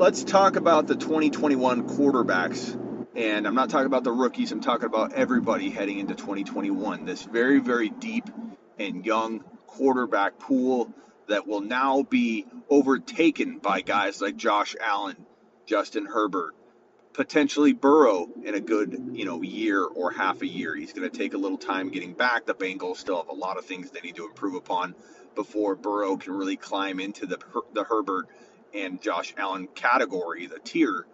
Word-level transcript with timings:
let's 0.00 0.24
talk 0.24 0.56
about 0.56 0.86
the 0.86 0.96
2021 0.96 1.86
quarterbacks. 1.86 2.74
And 3.14 3.46
I'm 3.46 3.54
not 3.54 3.68
talking 3.68 3.84
about 3.84 4.02
the 4.02 4.10
rookies, 4.10 4.50
I'm 4.50 4.62
talking 4.62 4.86
about 4.86 5.12
everybody 5.12 5.68
heading 5.68 5.98
into 5.98 6.14
2021. 6.14 7.04
This 7.04 7.22
very, 7.22 7.58
very 7.58 7.90
deep 7.90 8.24
and 8.78 9.04
young 9.04 9.44
quarterback 9.66 10.38
pool 10.38 10.90
that 11.28 11.46
will 11.46 11.60
now 11.60 12.02
be 12.02 12.46
overtaken 12.70 13.58
by 13.58 13.82
guys 13.82 14.22
like 14.22 14.38
Josh 14.38 14.74
Allen, 14.80 15.18
Justin 15.66 16.06
Herbert, 16.06 16.54
potentially 17.12 17.74
Burrow 17.74 18.26
in 18.42 18.54
a 18.54 18.60
good, 18.60 19.10
you 19.12 19.26
know, 19.26 19.42
year 19.42 19.84
or 19.84 20.12
half 20.12 20.40
a 20.40 20.46
year. 20.46 20.74
He's 20.74 20.94
going 20.94 21.10
to 21.10 21.14
take 21.14 21.34
a 21.34 21.38
little 21.38 21.58
time 21.58 21.90
getting 21.90 22.14
back. 22.14 22.46
The 22.46 22.54
Bengals 22.54 22.96
still 22.96 23.18
have 23.18 23.28
a 23.28 23.34
lot 23.34 23.58
of 23.58 23.66
things 23.66 23.90
they 23.90 24.00
need 24.00 24.16
to 24.16 24.24
improve 24.24 24.54
upon 24.54 24.94
before 25.34 25.76
Burrow 25.76 26.16
can 26.16 26.32
really 26.32 26.56
climb 26.56 27.00
into 27.00 27.26
the 27.26 27.38
the 27.74 27.84
Herbert 27.84 28.28
and 28.74 29.02
Josh 29.02 29.34
Allen 29.36 29.68
category, 29.74 30.46
the 30.46 30.58
tier. 30.58 31.06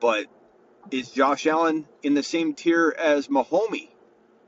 But 0.00 0.26
is 0.90 1.10
Josh 1.10 1.46
Allen 1.46 1.86
in 2.02 2.14
the 2.14 2.22
same 2.22 2.54
tier 2.54 2.94
as 2.96 3.28
Mahomes 3.28 3.88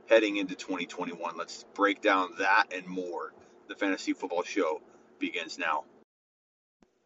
heading 0.09 0.37
into 0.37 0.55
2021? 0.55 1.37
Let's 1.37 1.65
break 1.75 2.03
down 2.03 2.31
that 2.39 2.67
and 2.75 2.87
more. 2.87 3.33
The 3.69 3.75
Fantasy 3.75 4.13
Football 4.13 4.43
Show 4.45 4.81
begins 5.19 5.59
now. 5.59 5.85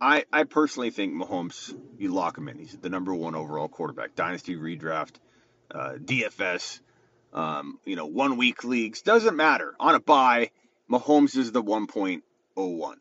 I, 0.01 0.25
I 0.33 0.45
personally 0.45 0.91
think 0.91 1.15
Mahomes, 1.15 1.77
you 1.99 2.13
lock 2.13 2.39
him 2.39 2.49
in. 2.49 2.59
He's 2.59 2.77
the 2.77 2.89
number 2.89 3.15
one 3.15 3.35
overall 3.35 3.69
quarterback. 3.69 4.15
Dynasty 4.15 4.57
redraft, 4.57 5.17
uh, 5.71 5.95
DFS, 6.03 6.81
um, 7.35 7.79
you 7.85 7.97
know, 7.97 8.07
one 8.07 8.39
week 8.39 8.65
leagues, 8.65 9.03
doesn't 9.03 9.37
matter. 9.37 9.75
On 9.79 9.95
a 9.95 10.01
buy, 10.01 10.51
Mahomes 10.91 11.37
is 11.37 11.53
the 11.53 11.63
1.01 11.63 12.95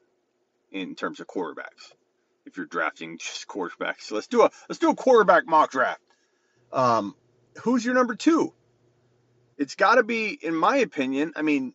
in 0.71 0.95
terms 0.95 1.20
of 1.20 1.27
quarterbacks. 1.27 1.93
If 2.49 2.58
you're 2.58 2.66
drafting 2.66 3.17
just 3.17 3.48
quarterbacks, 3.48 4.02
so 4.02 4.16
let's 4.16 4.27
do 4.27 4.41
a 4.41 4.52
let's 4.67 4.80
do 4.80 4.90
a 4.90 4.95
quarterback 4.95 5.45
mock 5.45 5.71
draft. 5.71 6.02
Um, 6.73 7.15
who's 7.63 7.85
your 7.85 7.93
number 7.93 8.15
two? 8.15 8.54
It's 9.57 9.76
got 9.76 9.96
to 9.96 10.04
be, 10.04 10.37
in 10.41 10.55
my 10.55 10.77
opinion. 10.77 11.34
I 11.35 11.41
mean, 11.41 11.73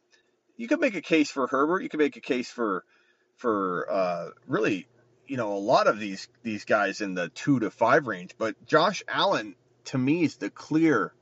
you 0.57 0.69
could 0.69 0.81
make 0.81 0.95
a 0.95 1.03
case 1.03 1.31
for 1.31 1.47
Herbert. 1.47 1.83
You 1.83 1.89
could 1.89 2.01
make 2.01 2.17
a 2.17 2.21
case 2.21 2.51
for 2.51 2.85
for 3.37 3.87
uh, 3.91 4.31
really, 4.47 4.87
you 5.27 5.37
know, 5.37 5.53
a 5.53 5.59
lot 5.59 5.87
of 5.87 5.99
these 5.99 6.29
these 6.43 6.65
guys 6.65 7.01
in 7.01 7.15
the 7.15 7.29
two 7.29 7.61
to 7.61 7.71
five 7.71 8.07
range. 8.07 8.35
But 8.39 8.67
Josh 8.67 9.03
Allen, 9.07 9.55
to 9.87 9.99
me, 9.99 10.25
is 10.25 10.37
the 10.37 10.51
clear 10.51 11.13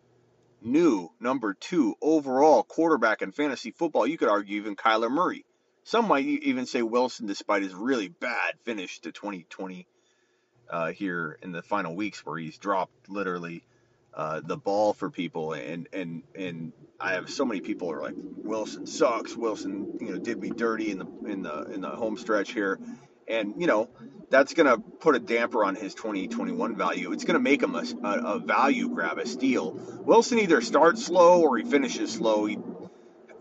new 0.63 1.11
number 1.21 1.55
two 1.55 1.97
overall 2.01 2.63
quarterback 2.63 3.23
in 3.23 3.33
fantasy 3.33 3.73
football. 3.73 4.07
You 4.07 4.17
could 4.17 4.29
argue 4.29 4.59
even 4.59 4.77
Kyler 4.77 5.11
Murray. 5.11 5.45
Some 5.85 6.09
might 6.09 6.25
even 6.25 6.67
say 6.67 6.83
Wilson, 6.83 7.27
despite 7.27 7.63
his 7.63 7.75
really 7.75 8.09
bad 8.09 8.55
finish 8.63 9.01
to 9.01 9.13
2020 9.13 9.87
uh, 10.71 10.93
here 10.93 11.39
in 11.43 11.53
the 11.53 11.63
final 11.63 11.95
weeks, 11.95 12.25
where 12.25 12.39
he's 12.39 12.57
dropped 12.57 13.11
literally 13.11 13.65
uh, 14.15 14.41
the 14.45 14.57
ball 14.57 14.93
for 14.93 15.11
people, 15.11 15.55
and 15.55 15.89
and 15.93 16.23
and 16.35 16.73
I 17.01 17.15
have 17.15 17.31
so 17.31 17.45
many 17.45 17.61
people 17.61 17.91
are 17.91 18.01
like 18.01 18.15
Wilson 18.17 18.87
sucks. 18.87 19.37
Wilson, 19.37 19.99
you 20.01 20.13
know, 20.13 20.19
did 20.19 20.39
me 20.39 20.51
dirty 20.51 20.91
in 20.91 20.99
the 20.99 21.07
in 21.27 21.43
the 21.43 21.63
in 21.73 21.81
the 21.81 21.91
home 21.91 22.17
stretch 22.17 22.53
here, 22.53 22.79
and 23.27 23.55
you 23.59 23.67
know 23.67 23.89
that's 24.31 24.55
going 24.55 24.67
to 24.67 24.79
put 24.79 25.15
a 25.15 25.19
damper 25.19 25.65
on 25.65 25.75
his 25.75 25.95
2021 25.95 26.75
value. 26.75 27.13
It's 27.13 27.25
going 27.25 27.35
to 27.35 27.41
make 27.41 27.63
him 27.63 27.75
a, 27.75 27.85
a, 28.03 28.37
a, 28.37 28.39
value 28.39 28.89
grab, 28.89 29.19
a 29.19 29.27
steal. 29.27 29.73
Wilson 30.07 30.39
either 30.39 30.63
starts 30.63 31.05
slow 31.05 31.43
or 31.43 31.59
he 31.59 31.65
finishes 31.65 32.13
slow. 32.13 32.47
He 32.47 32.57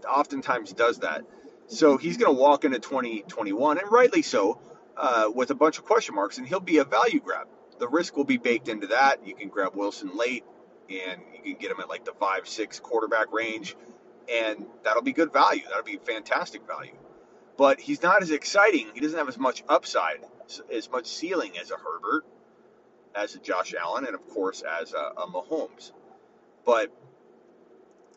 oftentimes 0.06 0.74
does 0.74 1.00
that. 1.00 1.24
So 1.72 1.98
he's 1.98 2.18
going 2.18 2.36
to 2.36 2.40
walk 2.40 2.66
into 2.66 2.80
2021, 2.80 3.80
and 3.80 3.92
rightly 3.92 4.22
so, 4.22 4.60
uh, 4.98 5.32
with 5.34 5.52
a 5.52 5.56
bunch 5.56 5.78
of 5.78 5.86
question 5.86 6.16
marks, 6.16 6.38
and 6.38 6.48
he'll 6.48 6.60
be 6.60 6.80
a 6.80 6.84
value 6.84 7.20
grab. 7.20 7.48
The 7.80 7.88
risk 7.88 8.16
will 8.18 8.26
be 8.26 8.38
baked 8.38 8.68
into 8.68 8.88
that. 8.88 9.26
You 9.26 9.36
can 9.36 9.50
grab 9.50 9.76
Wilson 9.76 10.12
late, 10.16 10.44
and 10.90 11.22
you 11.34 11.42
can 11.42 11.62
get 11.62 11.72
him 11.72 11.80
at 11.80 11.90
like 11.90 12.06
the 12.06 12.14
five, 12.14 12.48
six 12.48 12.80
quarterback 12.80 13.32
range, 13.32 13.76
and 14.32 14.66
that'll 14.84 15.02
be 15.02 15.14
good 15.14 15.34
value. 15.34 15.64
That'll 15.68 15.84
be 15.84 15.98
fantastic 15.98 16.68
value 16.68 16.94
but 17.58 17.80
he's 17.80 18.02
not 18.02 18.24
as 18.24 18.32
exciting. 18.32 18.88
He 18.94 19.00
doesn't 19.00 19.18
have 19.18 19.28
as 19.28 19.38
much 19.38 19.64
upside, 19.70 20.22
as 20.74 20.90
much 20.90 21.06
ceiling 21.06 21.60
as 21.62 21.70
a 21.70 21.76
Herbert, 21.76 22.26
as 23.16 23.36
a 23.36 23.40
Josh 23.40 23.76
Allen, 23.80 24.06
and 24.06 24.16
of 24.16 24.28
course 24.30 24.64
as 24.64 24.94
a, 24.94 25.22
a 25.22 25.28
Mahomes. 25.28 25.92
But 26.66 26.92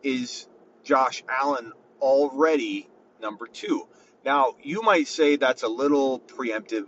is 0.02 0.48
Josh 0.82 1.24
Allen 1.28 1.72
already 2.00 2.88
number 3.24 3.48
two? 3.48 3.88
Now 4.24 4.54
you 4.62 4.82
might 4.82 5.08
say 5.08 5.36
that's 5.36 5.64
a 5.64 5.68
little 5.68 6.20
preemptive. 6.20 6.86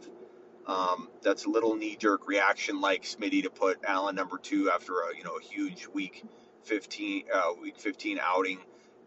Um, 0.66 1.08
that's 1.22 1.44
a 1.44 1.48
little 1.48 1.76
knee-jerk 1.76 2.26
reaction, 2.26 2.80
like 2.80 3.04
Smitty 3.04 3.44
to 3.44 3.50
put 3.50 3.78
Allen 3.84 4.16
number 4.16 4.38
two 4.38 4.70
after 4.70 4.92
a 5.00 5.16
you 5.16 5.24
know 5.24 5.36
a 5.38 5.42
huge 5.42 5.88
week 5.88 6.24
15 6.64 7.24
uh, 7.32 7.52
week 7.60 7.78
15 7.78 8.20
outing. 8.22 8.58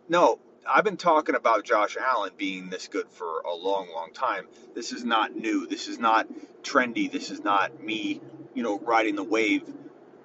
No, 0.10 0.40
I've 0.68 0.84
been 0.84 0.98
talking 0.98 1.36
about 1.36 1.64
Josh 1.64 1.98
Allen 1.98 2.32
being 2.38 2.70
this 2.70 2.88
good 2.88 3.10
for 3.10 3.42
a 3.42 3.54
long, 3.54 3.90
long 3.94 4.12
time. 4.14 4.48
This 4.74 4.92
is 4.92 5.04
not 5.04 5.36
new. 5.36 5.68
This 5.68 5.88
is 5.88 6.00
not 6.00 6.28
trendy. 6.64 7.12
This 7.12 7.30
is 7.30 7.44
not 7.44 7.84
me, 7.84 8.22
you 8.54 8.64
know, 8.64 8.80
riding 8.80 9.16
the 9.16 9.24
wave 9.24 9.64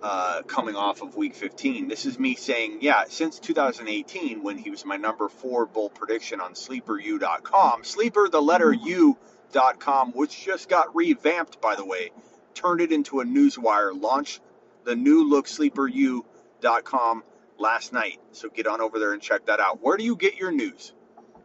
uh, 0.04 0.42
coming 0.42 0.76
off 0.76 1.00
of 1.00 1.16
week 1.16 1.34
15. 1.34 1.88
This 1.88 2.04
is 2.04 2.19
me 2.19 2.34
saying, 2.34 2.78
yeah, 2.82 3.04
since 3.09 3.38
2018, 3.38 4.42
when 4.42 4.59
he 4.59 4.69
was 4.69 4.84
my 4.84 4.98
number 4.98 5.31
four 5.31 5.65
bull 5.65 5.88
prediction 5.88 6.42
on 6.42 6.53
sleeperu.com, 6.53 7.84
sleeper, 7.84 8.28
the 8.28 8.43
letter 8.43 8.70
U.com, 8.70 10.12
which 10.12 10.44
just 10.44 10.69
got 10.69 10.94
revamped, 10.94 11.59
by 11.62 11.75
the 11.75 11.87
way, 11.87 12.10
turned 12.53 12.82
it 12.82 12.93
into 12.93 13.20
a 13.20 13.25
newswire, 13.25 13.98
launched 13.98 14.43
the 14.84 14.94
new 14.94 15.26
look 15.26 15.47
sleeperu.com 15.47 17.22
last 17.59 17.94
night. 17.94 18.20
So 18.32 18.50
get 18.50 18.66
on 18.66 18.82
over 18.82 18.98
there 18.98 19.14
and 19.14 19.22
check 19.22 19.47
that 19.47 19.59
out. 19.59 19.82
Where 19.82 19.97
do 19.97 20.04
you 20.04 20.16
get 20.16 20.37
your 20.37 20.53
news? 20.53 20.93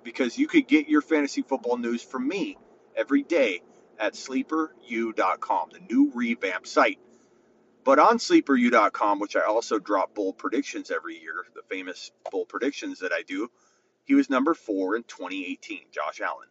Because 0.04 0.38
you 0.38 0.48
could 0.48 0.68
get 0.68 0.90
your 0.90 1.02
fantasy 1.02 1.44
football 1.44 1.78
news 1.78 2.04
from 2.04 2.28
me 2.28 2.58
every 2.94 3.24
day 3.24 3.62
at 3.98 4.16
sleeperu.com, 4.16 5.70
the 5.72 5.80
new 5.90 6.12
revamp 6.14 6.68
site. 6.68 7.00
But 7.90 7.98
on 7.98 8.20
sleeperu.com, 8.20 9.18
which 9.18 9.36
I 9.36 9.42
also 9.42 9.80
drop 9.80 10.14
bold 10.14 10.38
predictions 10.38 10.92
every 10.92 11.20
year, 11.20 11.44
the 11.56 11.64
famous 11.64 12.12
bold 12.30 12.48
predictions 12.48 13.00
that 13.00 13.12
I 13.12 13.24
do, 13.24 13.50
he 14.06 14.14
was 14.14 14.30
number 14.30 14.54
four 14.54 14.96
in 14.96 15.02
2018, 15.02 15.86
Josh 15.92 16.22
Allen. 16.22 16.50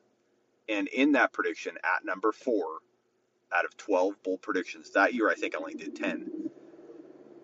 And 0.69 0.89
in 0.89 1.13
that 1.13 1.33
prediction, 1.33 1.77
at 1.85 2.05
number 2.05 2.33
four 2.33 2.81
out 3.55 3.65
of 3.65 3.77
12 3.77 4.21
bold 4.25 4.43
predictions, 4.43 4.91
that 4.95 5.15
year 5.15 5.31
I 5.31 5.37
think 5.37 5.55
I 5.55 5.59
only 5.59 5.75
did 5.75 5.95
10. 5.95 6.51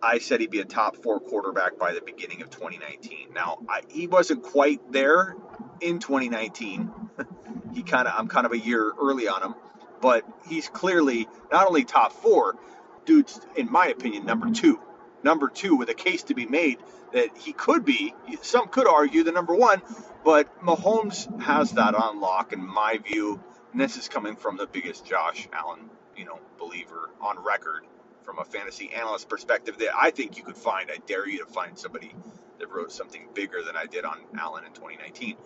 I 0.02 0.18
said 0.18 0.40
he'd 0.40 0.50
be 0.50 0.58
a 0.58 0.64
top 0.64 0.96
four 0.96 1.20
quarterback 1.20 1.78
by 1.78 1.92
the 1.94 2.02
beginning 2.02 2.42
of 2.42 2.50
2019. 2.50 3.28
Now, 3.32 3.58
I, 3.68 3.82
he 3.88 4.08
wasn't 4.08 4.42
quite 4.42 4.90
there 4.90 5.36
in 5.80 6.00
2019. 6.00 6.90
he 7.74 7.84
kind 7.84 8.08
of, 8.08 8.14
I'm 8.16 8.26
kind 8.26 8.44
of 8.44 8.50
a 8.50 8.58
year 8.58 8.92
early 9.00 9.28
on 9.28 9.40
him, 9.40 9.54
but 10.00 10.24
he's 10.48 10.68
clearly 10.68 11.28
not 11.52 11.68
only 11.68 11.84
top 11.84 12.12
four, 12.12 12.56
dude's, 13.04 13.40
in 13.56 13.70
my 13.70 13.86
opinion, 13.88 14.26
number 14.26 14.50
two. 14.50 14.80
Number 15.22 15.48
two 15.48 15.76
with 15.76 15.88
a 15.88 15.94
case 15.94 16.24
to 16.24 16.34
be 16.34 16.46
made 16.46 16.78
that 17.12 17.36
he 17.38 17.52
could 17.52 17.84
be, 17.84 18.14
some 18.42 18.68
could 18.68 18.86
argue, 18.86 19.22
the 19.22 19.32
number 19.32 19.54
one, 19.54 19.80
but 20.24 20.60
Mahomes 20.62 21.40
has 21.42 21.72
that 21.72 21.94
on 21.94 22.20
lock, 22.20 22.52
in 22.52 22.66
my 22.66 22.98
view. 22.98 23.42
And 23.72 23.80
this 23.80 23.96
is 23.96 24.08
coming 24.08 24.36
from 24.36 24.56
the 24.56 24.66
biggest 24.66 25.06
Josh 25.06 25.48
Allen, 25.52 25.90
you 26.16 26.24
know, 26.24 26.38
believer 26.58 27.10
on 27.20 27.42
record 27.42 27.84
from 28.22 28.38
a 28.38 28.44
fantasy 28.44 28.92
analyst 28.92 29.28
perspective 29.28 29.78
that 29.78 29.90
I 29.96 30.10
think 30.10 30.36
you 30.36 30.44
could 30.44 30.56
find. 30.56 30.90
I 30.90 30.98
dare 31.06 31.28
you 31.28 31.38
to 31.44 31.46
find 31.46 31.78
somebody 31.78 32.14
that 32.58 32.70
wrote 32.70 32.92
something 32.92 33.28
bigger 33.34 33.62
than 33.64 33.76
I 33.76 33.86
did 33.86 34.04
on 34.04 34.18
Allen 34.38 34.64
in 34.64 34.72
2019. 34.72 35.36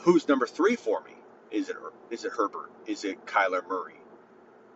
Who's 0.00 0.28
number 0.28 0.46
three 0.46 0.76
for 0.76 1.02
me? 1.02 1.12
Is 1.50 1.68
it 1.68 1.76
is 2.10 2.24
it 2.24 2.32
Herbert? 2.32 2.70
Is 2.86 3.04
it 3.04 3.26
Kyler 3.26 3.66
Murray? 3.68 3.94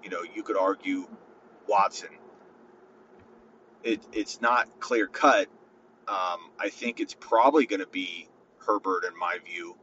You 0.02 0.10
know, 0.10 0.22
you 0.22 0.42
could 0.42 0.56
argue 0.56 1.06
Watson. 1.66 2.10
It, 3.82 4.00
it's 4.12 4.40
not 4.40 4.80
clear 4.80 5.06
cut. 5.06 5.48
Um, 6.08 6.50
I 6.58 6.70
think 6.70 7.00
it's 7.00 7.14
probably 7.14 7.66
going 7.66 7.80
to 7.80 7.86
be 7.86 8.28
Herbert, 8.66 9.04
in 9.04 9.18
my 9.18 9.38
view, 9.44 9.76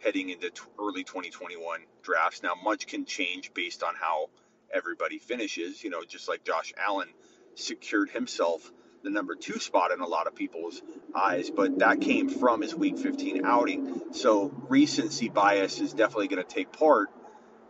heading 0.00 0.30
into 0.30 0.50
t- 0.50 0.62
early 0.78 1.04
2021 1.04 1.80
drafts. 2.02 2.42
Now, 2.42 2.54
much 2.62 2.86
can 2.86 3.04
change 3.04 3.52
based 3.52 3.82
on 3.82 3.94
how 3.94 4.30
everybody 4.72 5.18
finishes, 5.18 5.82
you 5.82 5.90
know, 5.90 6.02
just 6.06 6.28
like 6.28 6.44
Josh 6.44 6.72
Allen 6.78 7.08
secured 7.54 8.10
himself 8.10 8.70
the 9.02 9.10
number 9.10 9.36
two 9.36 9.58
spot 9.60 9.92
in 9.92 10.00
a 10.00 10.06
lot 10.06 10.26
of 10.26 10.34
people's 10.34 10.82
eyes, 11.14 11.48
but 11.50 11.78
that 11.78 12.00
came 12.00 12.28
from 12.28 12.60
his 12.60 12.74
week 12.74 12.98
15 12.98 13.44
outing. 13.44 14.02
So 14.12 14.52
recency 14.68 15.28
bias 15.28 15.80
is 15.80 15.92
definitely 15.92 16.28
going 16.28 16.44
to 16.44 16.54
take 16.54 16.72
part 16.72 17.08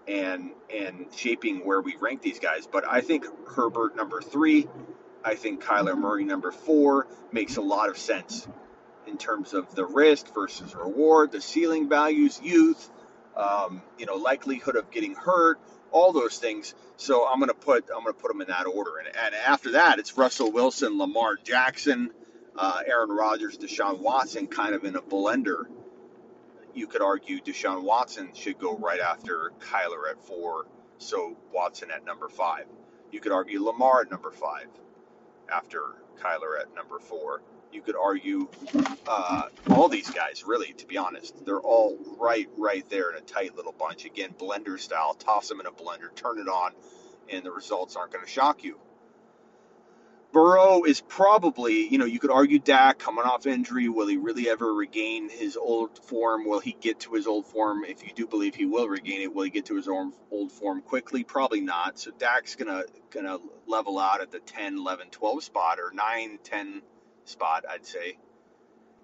and 0.08 0.50
and 0.74 1.06
shaping 1.14 1.64
where 1.64 1.80
we 1.80 1.96
rank 1.96 2.22
these 2.22 2.38
guys. 2.38 2.66
But 2.66 2.86
I 2.88 3.00
think 3.00 3.24
Herbert 3.48 3.96
number 3.96 4.20
three, 4.20 4.68
I 5.24 5.34
think 5.34 5.62
Kyler 5.62 5.96
Murray 5.96 6.24
number 6.24 6.52
four 6.52 7.08
makes 7.32 7.56
a 7.56 7.62
lot 7.62 7.88
of 7.88 7.98
sense 7.98 8.46
in 9.06 9.18
terms 9.18 9.54
of 9.54 9.74
the 9.74 9.84
risk 9.84 10.32
versus 10.34 10.74
reward, 10.74 11.32
the 11.32 11.40
ceiling 11.40 11.88
values, 11.88 12.40
youth, 12.42 12.90
um, 13.36 13.82
you 13.98 14.06
know, 14.06 14.16
likelihood 14.16 14.76
of 14.76 14.90
getting 14.90 15.14
hurt, 15.14 15.60
all 15.92 16.12
those 16.12 16.38
things. 16.38 16.74
So 16.96 17.26
I'm 17.26 17.38
gonna 17.40 17.54
put 17.54 17.88
I'm 17.94 18.02
gonna 18.02 18.14
put 18.14 18.28
them 18.28 18.40
in 18.40 18.48
that 18.48 18.66
order. 18.66 18.98
And, 18.98 19.08
and 19.16 19.34
after 19.34 19.72
that, 19.72 19.98
it's 19.98 20.16
Russell 20.16 20.52
Wilson, 20.52 20.98
Lamar 20.98 21.36
Jackson, 21.36 22.10
uh, 22.56 22.80
Aaron 22.86 23.10
Rodgers, 23.10 23.58
Deshaun 23.58 24.00
Watson, 24.00 24.46
kind 24.46 24.74
of 24.74 24.84
in 24.84 24.96
a 24.96 25.02
blender. 25.02 25.66
You 26.76 26.86
could 26.86 27.00
argue 27.00 27.40
Deshaun 27.40 27.84
Watson 27.84 28.28
should 28.34 28.58
go 28.58 28.76
right 28.76 29.00
after 29.00 29.50
Kyler 29.60 30.10
at 30.10 30.22
four, 30.22 30.66
so 30.98 31.34
Watson 31.50 31.90
at 31.90 32.04
number 32.04 32.28
five. 32.28 32.66
You 33.10 33.18
could 33.18 33.32
argue 33.32 33.64
Lamar 33.64 34.02
at 34.02 34.10
number 34.10 34.30
five 34.30 34.66
after 35.50 35.80
Kyler 36.22 36.60
at 36.60 36.74
number 36.74 36.98
four. 36.98 37.40
You 37.72 37.80
could 37.80 37.96
argue 37.96 38.48
uh, 39.08 39.44
all 39.70 39.88
these 39.88 40.10
guys, 40.10 40.44
really, 40.46 40.74
to 40.74 40.86
be 40.86 40.98
honest. 40.98 41.46
They're 41.46 41.58
all 41.58 41.96
right, 42.20 42.48
right 42.58 42.88
there 42.90 43.10
in 43.10 43.16
a 43.16 43.22
tight 43.22 43.56
little 43.56 43.72
bunch. 43.72 44.04
Again, 44.04 44.34
blender 44.38 44.78
style. 44.78 45.14
Toss 45.14 45.48
them 45.48 45.60
in 45.60 45.66
a 45.66 45.72
blender, 45.72 46.14
turn 46.14 46.38
it 46.38 46.48
on, 46.48 46.72
and 47.30 47.42
the 47.42 47.52
results 47.52 47.96
aren't 47.96 48.12
going 48.12 48.24
to 48.24 48.30
shock 48.30 48.64
you. 48.64 48.78
Burrow 50.32 50.84
is 50.84 51.00
probably, 51.00 51.88
you 51.88 51.98
know, 51.98 52.04
you 52.04 52.18
could 52.18 52.30
argue 52.30 52.58
Dak 52.58 52.98
coming 52.98 53.24
off 53.24 53.46
injury. 53.46 53.88
Will 53.88 54.06
he 54.06 54.16
really 54.16 54.48
ever 54.50 54.72
regain 54.72 55.30
his 55.30 55.56
old 55.56 56.04
form? 56.04 56.46
Will 56.46 56.60
he 56.60 56.76
get 56.78 57.00
to 57.00 57.14
his 57.14 57.26
old 57.26 57.46
form? 57.46 57.84
If 57.84 58.02
you 58.02 58.12
do 58.14 58.26
believe 58.26 58.54
he 58.54 58.66
will 58.66 58.88
regain 58.88 59.22
it, 59.22 59.34
will 59.34 59.44
he 59.44 59.50
get 59.50 59.66
to 59.66 59.76
his 59.76 59.88
old 59.88 60.52
form 60.52 60.82
quickly? 60.82 61.24
Probably 61.24 61.60
not. 61.60 61.98
So 61.98 62.10
Dak's 62.10 62.54
gonna 62.54 62.82
gonna 63.10 63.38
level 63.66 63.98
out 63.98 64.20
at 64.20 64.30
the 64.30 64.40
10, 64.40 64.76
11, 64.76 65.08
12 65.10 65.44
spot 65.44 65.78
or 65.78 65.92
9, 65.94 66.38
10 66.42 66.82
spot, 67.24 67.64
I'd 67.68 67.86
say. 67.86 68.18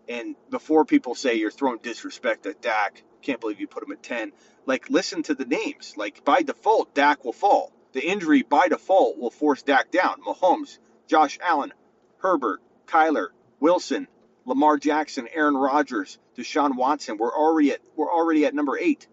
And 0.08 0.34
before 0.50 0.84
people 0.84 1.14
say 1.14 1.36
you're 1.36 1.50
throwing 1.50 1.78
disrespect 1.78 2.46
at 2.46 2.60
Dak, 2.60 3.02
can't 3.22 3.40
believe 3.40 3.60
you 3.60 3.68
put 3.68 3.84
him 3.84 3.92
at 3.92 4.02
10. 4.02 4.32
Like, 4.66 4.90
listen 4.90 5.22
to 5.24 5.34
the 5.34 5.44
names. 5.44 5.94
Like, 5.96 6.24
by 6.24 6.42
default, 6.42 6.94
Dak 6.94 7.24
will 7.24 7.32
fall. 7.32 7.72
The 7.92 8.04
injury 8.04 8.42
by 8.42 8.68
default 8.68 9.18
will 9.18 9.30
force 9.30 9.62
Dak 9.62 9.90
down. 9.90 10.22
Mahomes, 10.22 10.78
Josh 11.12 11.38
Allen, 11.42 11.74
Herbert, 12.22 12.62
Kyler, 12.86 13.26
Wilson, 13.60 14.08
Lamar 14.46 14.78
Jackson, 14.78 15.28
Aaron 15.30 15.54
Rodgers, 15.54 16.18
Deshaun 16.38 16.74
Watson. 16.74 17.18
We're 17.18 17.36
already 17.36 17.72
at 17.72 17.80
we're 17.96 18.10
already 18.10 18.46
at 18.46 18.54
number 18.54 18.78
eight. 18.78 19.06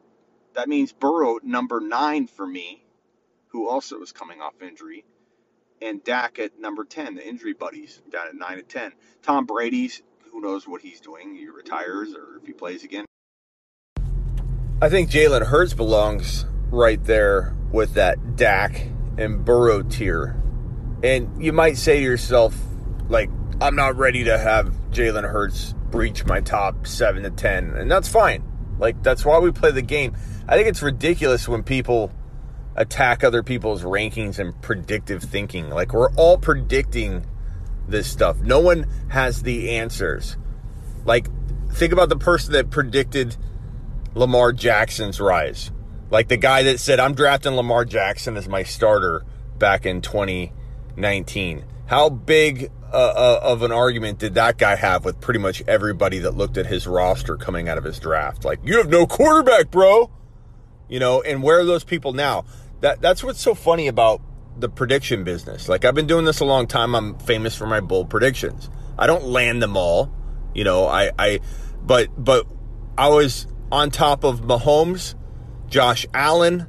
That 0.53 0.69
means 0.69 0.93
Burrow 0.93 1.39
number 1.43 1.81
nine 1.81 2.27
for 2.27 2.47
me, 2.47 2.85
who 3.49 3.67
also 3.67 4.01
is 4.01 4.13
coming 4.13 4.39
off 4.39 4.53
injury, 4.61 5.03
and 5.81 6.01
Dak 6.01 6.39
at 6.39 6.57
number 6.57 6.85
ten. 6.85 7.15
The 7.15 7.27
injury 7.27 7.51
buddies 7.51 8.01
down 8.09 8.29
at 8.29 8.35
nine 8.35 8.59
and 8.59 8.69
ten. 8.69 8.93
Tom 9.21 9.45
Brady's 9.45 10.01
who 10.31 10.39
knows 10.39 10.65
what 10.65 10.81
he's 10.81 11.01
doing? 11.01 11.35
He 11.35 11.49
retires 11.49 12.15
or 12.15 12.37
if 12.37 12.45
he 12.47 12.53
plays 12.53 12.85
again. 12.85 13.03
I 14.81 14.87
think 14.87 15.09
Jalen 15.09 15.47
Hurts 15.47 15.73
belongs 15.73 16.45
right 16.71 17.03
there 17.03 17.57
with 17.73 17.95
that 17.95 18.37
Dak 18.37 18.87
and 19.17 19.43
Burrow 19.43 19.81
tier 19.81 20.41
and 21.03 21.41
you 21.41 21.53
might 21.53 21.77
say 21.77 21.97
to 21.97 22.03
yourself, 22.03 22.55
like, 23.07 23.29
I'm 23.61 23.75
not 23.75 23.97
ready 23.97 24.25
to 24.25 24.37
have 24.37 24.73
Jalen 24.91 25.29
Hurts 25.29 25.73
breach 25.91 26.25
my 26.25 26.41
top 26.41 26.87
seven 26.87 27.23
to 27.23 27.29
10. 27.29 27.75
And 27.75 27.89
that's 27.89 28.07
fine. 28.07 28.43
Like, 28.79 29.01
that's 29.03 29.25
why 29.25 29.39
we 29.39 29.51
play 29.51 29.71
the 29.71 29.81
game. 29.81 30.15
I 30.47 30.55
think 30.55 30.67
it's 30.67 30.81
ridiculous 30.81 31.47
when 31.47 31.63
people 31.63 32.11
attack 32.75 33.23
other 33.23 33.43
people's 33.43 33.83
rankings 33.83 34.39
and 34.39 34.59
predictive 34.61 35.23
thinking. 35.23 35.69
Like, 35.69 35.93
we're 35.93 36.11
all 36.13 36.37
predicting 36.37 37.25
this 37.87 38.09
stuff. 38.09 38.39
No 38.39 38.59
one 38.59 38.85
has 39.09 39.43
the 39.43 39.71
answers. 39.71 40.37
Like, 41.05 41.27
think 41.73 41.91
about 41.91 42.09
the 42.09 42.17
person 42.17 42.53
that 42.53 42.69
predicted 42.69 43.35
Lamar 44.15 44.53
Jackson's 44.53 45.19
rise. 45.19 45.71
Like 46.11 46.27
the 46.27 46.37
guy 46.37 46.63
that 46.63 46.79
said, 46.79 46.99
I'm 46.99 47.13
drafting 47.13 47.53
Lamar 47.53 47.85
Jackson 47.85 48.37
as 48.37 48.47
my 48.47 48.63
starter 48.63 49.23
back 49.57 49.85
in 49.85 50.01
20- 50.01 50.51
19. 50.99 51.65
How 51.87 52.09
big 52.09 52.71
uh, 52.91 52.95
uh, 52.95 53.39
of 53.41 53.63
an 53.63 53.71
argument 53.71 54.19
did 54.19 54.35
that 54.35 54.57
guy 54.57 54.75
have 54.75 55.05
with 55.05 55.19
pretty 55.19 55.39
much 55.39 55.63
everybody 55.67 56.19
that 56.19 56.31
looked 56.31 56.57
at 56.57 56.65
his 56.67 56.85
roster 56.85 57.35
coming 57.35 57.67
out 57.67 57.77
of 57.77 57.83
his 57.83 57.99
draft? 57.99 58.45
Like, 58.45 58.59
you 58.63 58.77
have 58.77 58.89
no 58.89 59.07
quarterback, 59.07 59.71
bro. 59.71 60.11
You 60.87 60.99
know, 60.99 61.21
and 61.21 61.43
where 61.43 61.59
are 61.59 61.65
those 61.65 61.83
people 61.83 62.13
now? 62.13 62.45
That 62.81 63.01
that's 63.01 63.23
what's 63.23 63.41
so 63.41 63.53
funny 63.53 63.87
about 63.87 64.21
the 64.59 64.69
prediction 64.69 65.23
business. 65.23 65.69
Like 65.69 65.85
I've 65.85 65.95
been 65.95 66.07
doing 66.07 66.25
this 66.25 66.39
a 66.39 66.45
long 66.45 66.67
time. 66.67 66.95
I'm 66.95 67.17
famous 67.19 67.55
for 67.55 67.67
my 67.67 67.79
bold 67.79 68.09
predictions. 68.09 68.69
I 68.97 69.07
don't 69.07 69.25
land 69.25 69.61
them 69.61 69.77
all, 69.77 70.11
you 70.53 70.63
know. 70.63 70.85
I 70.85 71.11
I 71.17 71.39
but 71.81 72.09
but 72.17 72.45
I 72.97 73.09
was 73.09 73.47
on 73.71 73.91
top 73.91 74.23
of 74.23 74.41
Mahomes, 74.41 75.15
Josh 75.69 76.05
Allen, 76.13 76.67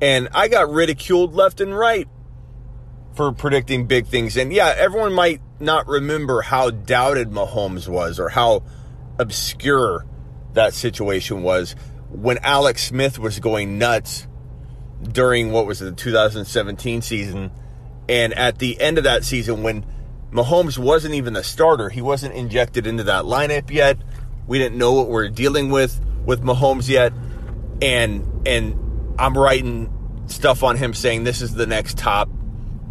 and 0.00 0.28
I 0.34 0.48
got 0.48 0.70
ridiculed 0.70 1.34
left 1.34 1.60
and 1.60 1.76
right 1.76 2.08
for 3.16 3.32
predicting 3.32 3.86
big 3.86 4.06
things. 4.06 4.36
And 4.36 4.52
yeah, 4.52 4.74
everyone 4.76 5.14
might 5.14 5.40
not 5.58 5.88
remember 5.88 6.42
how 6.42 6.70
doubted 6.70 7.30
Mahomes 7.30 7.88
was 7.88 8.20
or 8.20 8.28
how 8.28 8.62
obscure 9.18 10.04
that 10.52 10.74
situation 10.74 11.42
was 11.42 11.74
when 12.10 12.38
Alex 12.42 12.84
Smith 12.84 13.18
was 13.18 13.40
going 13.40 13.78
nuts 13.78 14.26
during 15.02 15.50
what 15.50 15.66
was 15.66 15.78
the 15.78 15.92
2017 15.92 17.02
season. 17.02 17.50
And 18.08 18.34
at 18.34 18.58
the 18.58 18.78
end 18.80 18.98
of 18.98 19.04
that 19.04 19.24
season, 19.24 19.62
when 19.62 19.86
Mahomes 20.30 20.78
wasn't 20.78 21.14
even 21.14 21.32
the 21.32 21.42
starter, 21.42 21.88
he 21.88 22.02
wasn't 22.02 22.34
injected 22.34 22.86
into 22.86 23.04
that 23.04 23.24
lineup 23.24 23.70
yet. 23.70 23.96
We 24.46 24.58
didn't 24.58 24.78
know 24.78 24.92
what 24.92 25.06
we 25.06 25.14
we're 25.14 25.28
dealing 25.28 25.70
with 25.70 26.00
with 26.24 26.42
Mahomes 26.42 26.88
yet. 26.88 27.12
And 27.80 28.46
and 28.46 29.14
I'm 29.18 29.36
writing 29.36 29.92
stuff 30.26 30.62
on 30.62 30.76
him 30.76 30.92
saying 30.92 31.24
this 31.24 31.40
is 31.40 31.54
the 31.54 31.66
next 31.66 31.98
top 31.98 32.28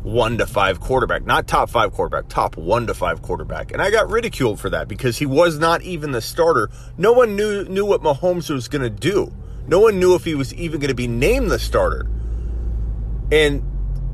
one 0.06 0.38
to 0.38 0.46
five 0.46 0.80
quarterback, 0.80 1.26
not 1.26 1.48
top 1.48 1.68
five 1.68 1.92
quarterback, 1.92 2.30
top 2.30 2.58
one 2.58 2.86
to 2.86 2.94
five 2.94 3.24
quarterback. 3.24 3.72
And 3.72 3.82
I 3.82 3.90
got 3.90 4.08
ridiculed 4.08 4.60
for 4.60 4.70
that 4.70 4.88
because 4.88 5.18
he 5.18 5.26
was 5.26 5.58
not 5.58 5.82
even 5.82 6.12
the 6.12 6.22
starter. 6.22 6.70
No 6.96 7.12
one 7.12 7.36
knew 7.36 7.66
knew 7.66 7.86
what 7.86 8.04
Mahomes 8.04 8.52
was 8.52 8.68
going 8.68 8.84
to 8.84 8.90
do. 8.90 9.34
No 9.68 9.80
one 9.80 10.00
knew 10.00 10.14
if 10.14 10.24
he 10.24 10.36
was 10.36 10.54
even 10.54 10.80
going 10.80 10.90
to 10.90 10.96
be 10.96 11.08
named 11.08 11.50
the 11.50 11.58
starter. 11.58 12.08
And 13.32 13.64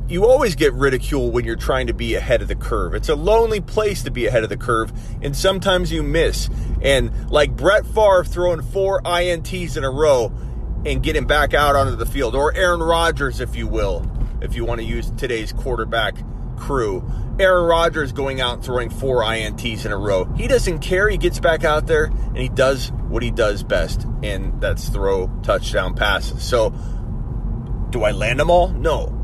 you 0.08 0.26
always 0.26 0.56
get 0.56 0.74
ridiculed 0.74 1.34
when 1.34 1.44
you're 1.44 1.58
trying 1.58 1.88
to 1.88 1.94
be 1.94 2.16
ahead 2.16 2.42
of 2.42 2.48
the 2.48 2.56
curve. 2.56 2.96
It's 2.96 3.10
a 3.10 3.16
lonely 3.16 3.60
place 3.60 4.02
to 4.04 4.12
be 4.12 4.28
ahead 4.28 4.44
of 4.44 4.50
the 4.50 4.58
curve, 4.58 4.94
and 5.22 5.36
sometimes 5.36 5.92
you 5.92 6.04
miss. 6.04 6.50
And 6.82 7.30
like 7.30 7.54
Brett 7.58 7.86
Favre 7.86 8.24
throwing 8.24 8.62
four 8.62 9.02
INTs 9.02 9.76
in 9.76 9.84
a 9.84 9.92
row 9.92 10.32
and 10.86 11.04
getting 11.04 11.28
back 11.28 11.54
out 11.54 11.76
onto 11.76 11.98
the 11.98 12.06
field, 12.06 12.34
or 12.34 12.56
Aaron 12.56 12.82
Rodgers, 12.82 13.42
if 13.42 13.58
you 13.58 13.68
will 13.68 14.10
if 14.42 14.56
you 14.56 14.66
want 14.66 14.82
to 14.82 14.86
use 14.86 15.12
today's 15.12 15.54
quarterback 15.54 16.16
crew. 16.57 17.04
Aaron 17.40 17.66
Rodgers 17.66 18.12
going 18.12 18.40
out 18.40 18.64
throwing 18.64 18.90
four 18.90 19.24
INTs 19.24 19.86
in 19.86 19.92
a 19.92 19.98
row. 19.98 20.26
He 20.36 20.48
doesn't 20.48 20.80
care. 20.80 21.10
He 21.10 21.18
gets 21.18 21.40
back 21.40 21.64
out 21.64 21.88
there 21.88 22.06
and 22.06 22.38
he 22.38 22.50
does 22.50 22.92
what 22.92 23.24
he 23.24 23.31
does 23.31 23.64
best, 23.64 24.06
and 24.24 24.62
that's 24.62 24.88
throw 24.90 25.28
touchdown 25.44 25.95
passes. 25.95 26.44
So, 26.44 26.69
do 27.90 28.04
I 28.04 28.12
land 28.12 28.40
them 28.40 28.50
all? 28.50 28.69
No. 28.69 29.18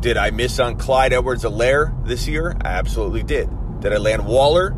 Did 0.00 0.16
I 0.16 0.30
miss 0.30 0.60
on 0.60 0.76
Clyde 0.76 1.12
Edwards 1.12 1.44
Helaire 1.44 2.06
this 2.06 2.28
year? 2.28 2.56
I 2.60 2.68
absolutely 2.68 3.22
did. 3.22 3.48
Did 3.80 3.92
I 3.92 3.98
land 3.98 4.26
Waller? 4.26 4.76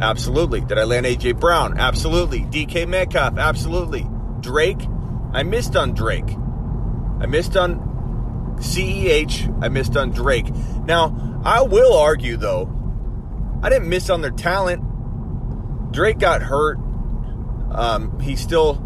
Absolutely. 0.00 0.60
Did 0.60 0.78
I 0.78 0.84
land 0.84 1.06
AJ 1.06 1.40
Brown? 1.40 1.78
Absolutely. 1.78 2.40
DK 2.40 2.86
Metcalf? 2.86 3.38
Absolutely. 3.38 4.06
Drake? 4.40 4.80
I 5.32 5.42
missed 5.42 5.74
on 5.74 5.94
Drake. 5.94 6.28
I 7.20 7.26
missed 7.26 7.56
on 7.56 7.95
CEH, 8.58 9.62
I 9.62 9.68
missed 9.68 9.96
on 9.96 10.10
Drake. 10.10 10.48
Now, 10.84 11.40
I 11.44 11.62
will 11.62 11.96
argue 11.96 12.36
though, 12.36 12.72
I 13.62 13.68
didn't 13.68 13.88
miss 13.88 14.10
on 14.10 14.20
their 14.20 14.30
talent. 14.30 14.82
Drake 15.92 16.18
got 16.18 16.42
hurt. 16.42 16.78
Um, 17.72 18.18
he's 18.20 18.40
still, 18.40 18.82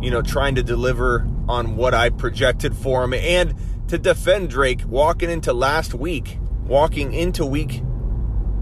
you 0.00 0.10
know, 0.10 0.22
trying 0.22 0.54
to 0.56 0.62
deliver 0.62 1.26
on 1.48 1.76
what 1.76 1.94
I 1.94 2.10
projected 2.10 2.76
for 2.76 3.04
him. 3.04 3.14
And 3.14 3.54
to 3.88 3.98
defend 3.98 4.50
Drake, 4.50 4.82
walking 4.86 5.30
into 5.30 5.52
last 5.52 5.94
week, 5.94 6.38
walking 6.66 7.14
into 7.14 7.46
week 7.46 7.82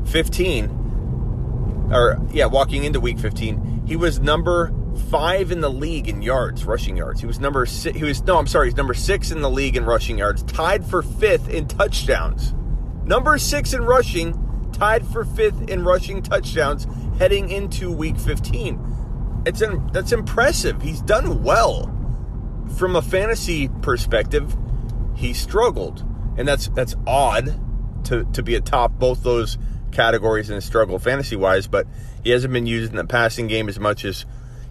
15, 0.07 1.91
or 1.93 2.21
yeah, 2.33 2.47
walking 2.47 2.85
into 2.85 3.01
week 3.01 3.19
15, 3.19 3.85
he 3.87 3.97
was 3.97 4.21
number 4.21 4.73
five 4.97 5.53
in 5.53 5.61
the 5.61 5.71
league 5.71 6.09
in 6.09 6.23
yards, 6.23 6.65
rushing 6.65 6.97
yards. 6.97 7.21
He 7.21 7.27
was 7.27 7.41
number 7.41 7.67
six. 7.67 7.97
He 7.97 8.05
was 8.05 8.23
no, 8.25 8.39
I'm 8.39 8.47
sorry, 8.47 8.69
he's 8.69 8.77
number 8.77 8.95
six 8.95 9.31
in 9.31 9.41
the 9.41 9.51
league 9.51 9.77
in 9.77 9.85
rushing 9.85 10.19
yards, 10.19 10.43
tied 10.45 10.85
for 10.85 11.03
fifth 11.03 11.49
in 11.49 11.69
touchdowns. 11.69 12.55
Number 13.05 13.39
six 13.39 13.73
in 13.73 13.85
rushing, 13.85 14.71
tied 14.73 15.07
for 15.07 15.25
fifth 15.25 15.69
in 15.69 15.85
rushing 15.85 16.23
touchdowns, 16.23 16.87
heading 17.19 17.51
into 17.51 17.91
Week 17.91 18.17
15. 18.17 19.43
It's 19.47 19.63
that's 19.93 20.13
impressive. 20.13 20.83
He's 20.83 21.01
done 21.01 21.43
well. 21.43 21.93
From 22.77 22.97
a 22.97 23.03
fantasy 23.03 23.69
perspective, 23.81 24.57
he 25.15 25.33
struggled, 25.33 26.05
and 26.37 26.49
that's 26.49 26.69
that's 26.69 26.97
odd 27.07 27.61
to 28.07 28.25
to 28.33 28.43
be 28.43 28.57
atop 28.57 28.99
both 28.99 29.23
those 29.23 29.57
categories 29.93 30.51
and 30.51 30.63
struggle 30.63 30.99
fantasy 30.99 31.37
wise. 31.37 31.69
But 31.69 31.87
he 32.25 32.31
hasn't 32.31 32.53
been 32.53 32.67
used 32.67 32.91
in 32.91 32.97
the 32.97 33.05
passing 33.05 33.47
game 33.47 33.69
as 33.69 33.79
much 33.79 34.05
as 34.05 34.27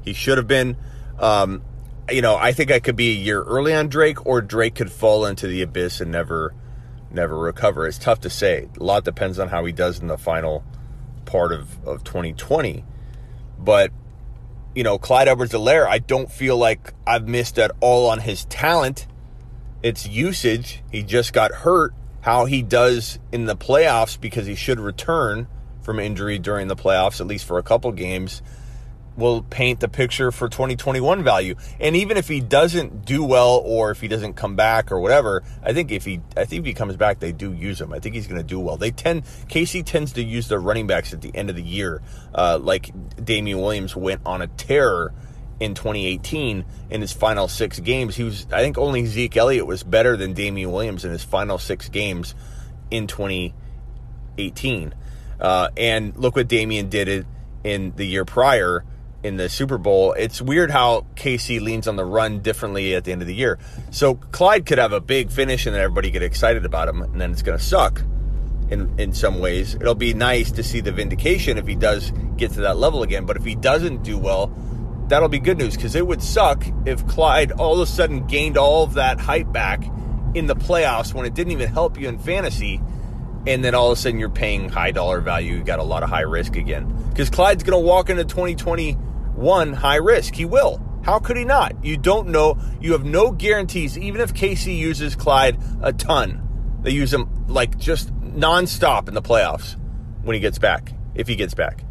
he 0.05 0.13
should 0.13 0.37
have 0.37 0.47
been. 0.47 0.77
Um, 1.19 1.63
you 2.09 2.21
know, 2.21 2.35
I 2.35 2.51
think 2.51 2.71
I 2.71 2.79
could 2.79 2.95
be 2.95 3.11
a 3.11 3.15
year 3.15 3.41
early 3.41 3.73
on 3.73 3.89
Drake, 3.89 4.25
or 4.25 4.41
Drake 4.41 4.75
could 4.75 4.91
fall 4.91 5.25
into 5.25 5.47
the 5.47 5.61
abyss 5.61 6.01
and 6.01 6.11
never, 6.11 6.53
never 7.11 7.37
recover. 7.37 7.87
It's 7.87 7.97
tough 7.97 8.21
to 8.21 8.29
say. 8.29 8.69
A 8.79 8.83
lot 8.83 9.03
depends 9.03 9.39
on 9.39 9.49
how 9.49 9.65
he 9.65 9.71
does 9.71 9.99
in 9.99 10.07
the 10.07 10.17
final 10.17 10.63
part 11.25 11.51
of, 11.51 11.83
of 11.85 12.03
2020. 12.03 12.85
But, 13.57 13.91
you 14.75 14.83
know, 14.83 14.99
Clyde 14.99 15.27
Edwards 15.27 15.53
Helaire, 15.53 15.87
I 15.87 15.97
don't 15.97 16.31
feel 16.31 16.57
like 16.57 16.93
I've 17.07 17.27
missed 17.27 17.57
at 17.57 17.71
all 17.79 18.07
on 18.09 18.19
his 18.19 18.45
talent. 18.45 19.07
It's 19.81 20.07
usage. 20.07 20.83
He 20.91 21.01
just 21.01 21.33
got 21.33 21.51
hurt. 21.51 21.93
How 22.21 22.45
he 22.45 22.63
does 22.63 23.19
in 23.31 23.45
the 23.45 23.55
playoffs 23.55 24.19
because 24.19 24.47
he 24.47 24.55
should 24.55 24.79
return 24.79 25.47
from 25.81 25.99
injury 25.99 26.39
during 26.39 26.67
the 26.67 26.75
playoffs, 26.75 27.21
at 27.21 27.27
least 27.27 27.45
for 27.45 27.59
a 27.59 27.63
couple 27.63 27.91
games 27.91 28.41
will 29.17 29.41
paint 29.43 29.79
the 29.79 29.87
picture 29.87 30.31
for 30.31 30.49
2021 30.49 31.23
value. 31.23 31.55
And 31.79 31.95
even 31.95 32.17
if 32.17 32.27
he 32.27 32.41
doesn't 32.41 33.05
do 33.05 33.23
well 33.23 33.61
or 33.63 33.91
if 33.91 34.01
he 34.01 34.07
doesn't 34.07 34.33
come 34.33 34.55
back 34.55 34.91
or 34.91 34.99
whatever, 34.99 35.43
I 35.63 35.73
think 35.73 35.91
if 35.91 36.05
he 36.05 36.21
I 36.35 36.45
think 36.45 36.61
if 36.61 36.65
he 36.65 36.73
comes 36.73 36.95
back, 36.97 37.19
they 37.19 37.31
do 37.31 37.53
use 37.53 37.79
him. 37.79 37.93
I 37.93 37.99
think 37.99 38.15
he's 38.15 38.27
going 38.27 38.41
to 38.41 38.47
do 38.47 38.59
well. 38.59 38.77
They 38.77 38.91
tend 38.91 39.23
KC 39.23 39.85
tends 39.85 40.13
to 40.13 40.23
use 40.23 40.47
their 40.47 40.59
running 40.59 40.87
backs 40.87 41.13
at 41.13 41.21
the 41.21 41.31
end 41.35 41.49
of 41.49 41.55
the 41.55 41.63
year, 41.63 42.01
uh, 42.33 42.59
like 42.61 42.91
Damien 43.23 43.59
Williams 43.59 43.95
went 43.95 44.21
on 44.25 44.41
a 44.41 44.47
tear 44.47 45.13
in 45.59 45.73
2018 45.73 46.65
in 46.89 47.01
his 47.01 47.13
final 47.13 47.47
six 47.47 47.79
games. 47.79 48.15
He 48.15 48.23
was 48.23 48.47
I 48.51 48.61
think 48.61 48.77
only 48.77 49.05
Zeke 49.05 49.37
Elliott 49.37 49.65
was 49.65 49.83
better 49.83 50.17
than 50.17 50.33
Damien 50.33 50.71
Williams 50.71 51.05
in 51.05 51.11
his 51.11 51.23
final 51.23 51.57
six 51.57 51.89
games 51.89 52.35
in 52.91 53.07
2018. 53.07 54.93
Uh, 55.39 55.69
and 55.75 56.15
look 56.17 56.35
what 56.35 56.47
Damien 56.47 56.89
did 56.89 57.25
in 57.63 57.93
the 57.95 58.05
year 58.05 58.25
prior 58.25 58.85
in 59.25 59.37
the 59.37 59.49
Super 59.49 59.79
Bowl. 59.79 60.13
It's 60.13 60.39
weird 60.39 60.69
how 60.69 61.07
KC 61.15 61.59
leans 61.59 61.87
on 61.87 61.95
the 61.95 62.05
run 62.05 62.41
differently 62.41 62.93
at 62.93 63.05
the 63.05 63.11
end 63.11 63.23
of 63.23 63.27
the 63.27 63.33
year. 63.33 63.57
So 63.89 64.13
Clyde 64.15 64.67
could 64.67 64.77
have 64.77 64.93
a 64.93 65.01
big 65.01 65.31
finish 65.31 65.65
and 65.65 65.73
then 65.73 65.81
everybody 65.81 66.11
get 66.11 66.21
excited 66.21 66.63
about 66.63 66.87
him, 66.87 67.01
and 67.01 67.19
then 67.19 67.31
it's 67.31 67.41
going 67.41 67.57
to 67.57 67.63
suck 67.63 68.03
in 68.69 68.93
in 68.99 69.13
some 69.13 69.39
ways. 69.39 69.73
It'll 69.73 69.95
be 69.95 70.13
nice 70.13 70.51
to 70.51 70.63
see 70.63 70.79
the 70.79 70.91
vindication 70.91 71.57
if 71.57 71.65
he 71.65 71.73
does 71.73 72.11
get 72.37 72.51
to 72.51 72.61
that 72.61 72.77
level 72.77 73.01
again. 73.01 73.25
But 73.25 73.35
if 73.35 73.43
he 73.43 73.55
doesn't 73.55 74.03
do 74.03 74.19
well, 74.19 74.53
that'll 75.07 75.29
be 75.29 75.39
good 75.39 75.57
news 75.57 75.75
because 75.75 75.95
it 75.95 76.05
would 76.05 76.21
suck 76.21 76.63
if 76.85 77.05
Clyde 77.07 77.51
all 77.51 77.73
of 77.73 77.79
a 77.79 77.87
sudden 77.87 78.27
gained 78.27 78.59
all 78.59 78.83
of 78.83 78.93
that 78.93 79.19
hype 79.19 79.51
back 79.51 79.83
in 80.35 80.45
the 80.45 80.55
playoffs 80.55 81.15
when 81.15 81.25
it 81.25 81.33
didn't 81.33 81.51
even 81.51 81.69
help 81.69 81.99
you 81.99 82.07
in 82.07 82.19
fantasy. 82.19 82.79
And 83.47 83.63
then 83.63 83.73
all 83.73 83.91
of 83.91 83.97
a 83.97 84.01
sudden 84.01 84.19
you're 84.19 84.29
paying 84.29 84.69
high 84.69 84.91
dollar 84.91 85.19
value. 85.19 85.55
You 85.55 85.63
got 85.63 85.79
a 85.79 85.83
lot 85.83 86.03
of 86.03 86.09
high 86.09 86.21
risk 86.21 86.55
again. 86.55 86.93
Because 87.09 87.31
Clyde's 87.31 87.63
going 87.63 87.79
to 87.79 87.87
walk 87.87 88.11
into 88.11 88.23
2020 88.23 88.97
one, 89.35 89.73
high 89.73 89.97
risk. 89.97 90.35
He 90.35 90.45
will. 90.45 90.81
How 91.03 91.19
could 91.19 91.37
he 91.37 91.45
not? 91.45 91.83
You 91.83 91.97
don't 91.97 92.29
know. 92.29 92.57
You 92.81 92.93
have 92.93 93.05
no 93.05 93.31
guarantees. 93.31 93.97
Even 93.97 94.21
if 94.21 94.33
KC 94.33 94.75
uses 94.75 95.15
Clyde 95.15 95.57
a 95.81 95.93
ton, 95.93 96.79
they 96.81 96.91
use 96.91 97.13
him 97.13 97.45
like 97.47 97.77
just 97.77 98.13
nonstop 98.19 99.07
in 99.07 99.13
the 99.13 99.21
playoffs 99.21 99.75
when 100.23 100.33
he 100.33 100.39
gets 100.39 100.57
back. 100.57 100.93
If 101.13 101.27
he 101.27 101.35
gets 101.35 101.53
back, 101.53 101.85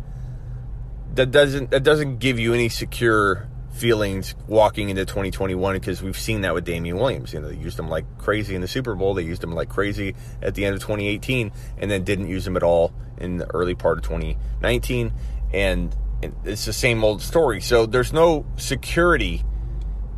that 1.14 1.30
doesn't 1.30 1.70
that 1.70 1.82
doesn't 1.82 2.18
give 2.18 2.38
you 2.38 2.54
any 2.54 2.68
secure 2.68 3.48
feelings 3.74 4.36
walking 4.46 4.88
into 4.88 5.04
2021 5.04 5.74
because 5.74 6.00
we've 6.00 6.18
seen 6.18 6.42
that 6.42 6.54
with 6.54 6.64
Damien 6.64 6.96
Williams. 6.96 7.32
You 7.32 7.40
know, 7.40 7.48
they 7.48 7.56
used 7.56 7.78
him 7.78 7.88
like 7.88 8.04
crazy 8.18 8.54
in 8.54 8.60
the 8.60 8.68
Super 8.68 8.94
Bowl. 8.94 9.14
They 9.14 9.22
used 9.22 9.42
him 9.42 9.52
like 9.52 9.68
crazy 9.68 10.14
at 10.42 10.54
the 10.54 10.64
end 10.64 10.74
of 10.74 10.80
2018, 10.80 11.52
and 11.78 11.90
then 11.90 12.04
didn't 12.04 12.28
use 12.28 12.46
him 12.46 12.56
at 12.56 12.62
all 12.62 12.92
in 13.18 13.38
the 13.38 13.52
early 13.54 13.74
part 13.74 13.98
of 13.98 14.04
2019. 14.04 15.12
And 15.52 15.96
it's 16.22 16.64
the 16.64 16.72
same 16.72 17.04
old 17.04 17.22
story. 17.22 17.60
So 17.60 17.86
there's 17.86 18.12
no 18.12 18.46
security 18.56 19.44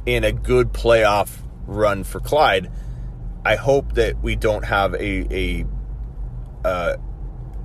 in 0.04 0.24
a 0.24 0.32
good 0.32 0.72
playoff 0.72 1.38
run 1.66 2.04
for 2.04 2.20
Clyde. 2.20 2.70
I 3.44 3.56
hope 3.56 3.94
that 3.94 4.22
we 4.22 4.36
don't 4.36 4.64
have 4.64 4.94
a 4.94 5.34
a, 5.34 5.66
a 6.64 6.98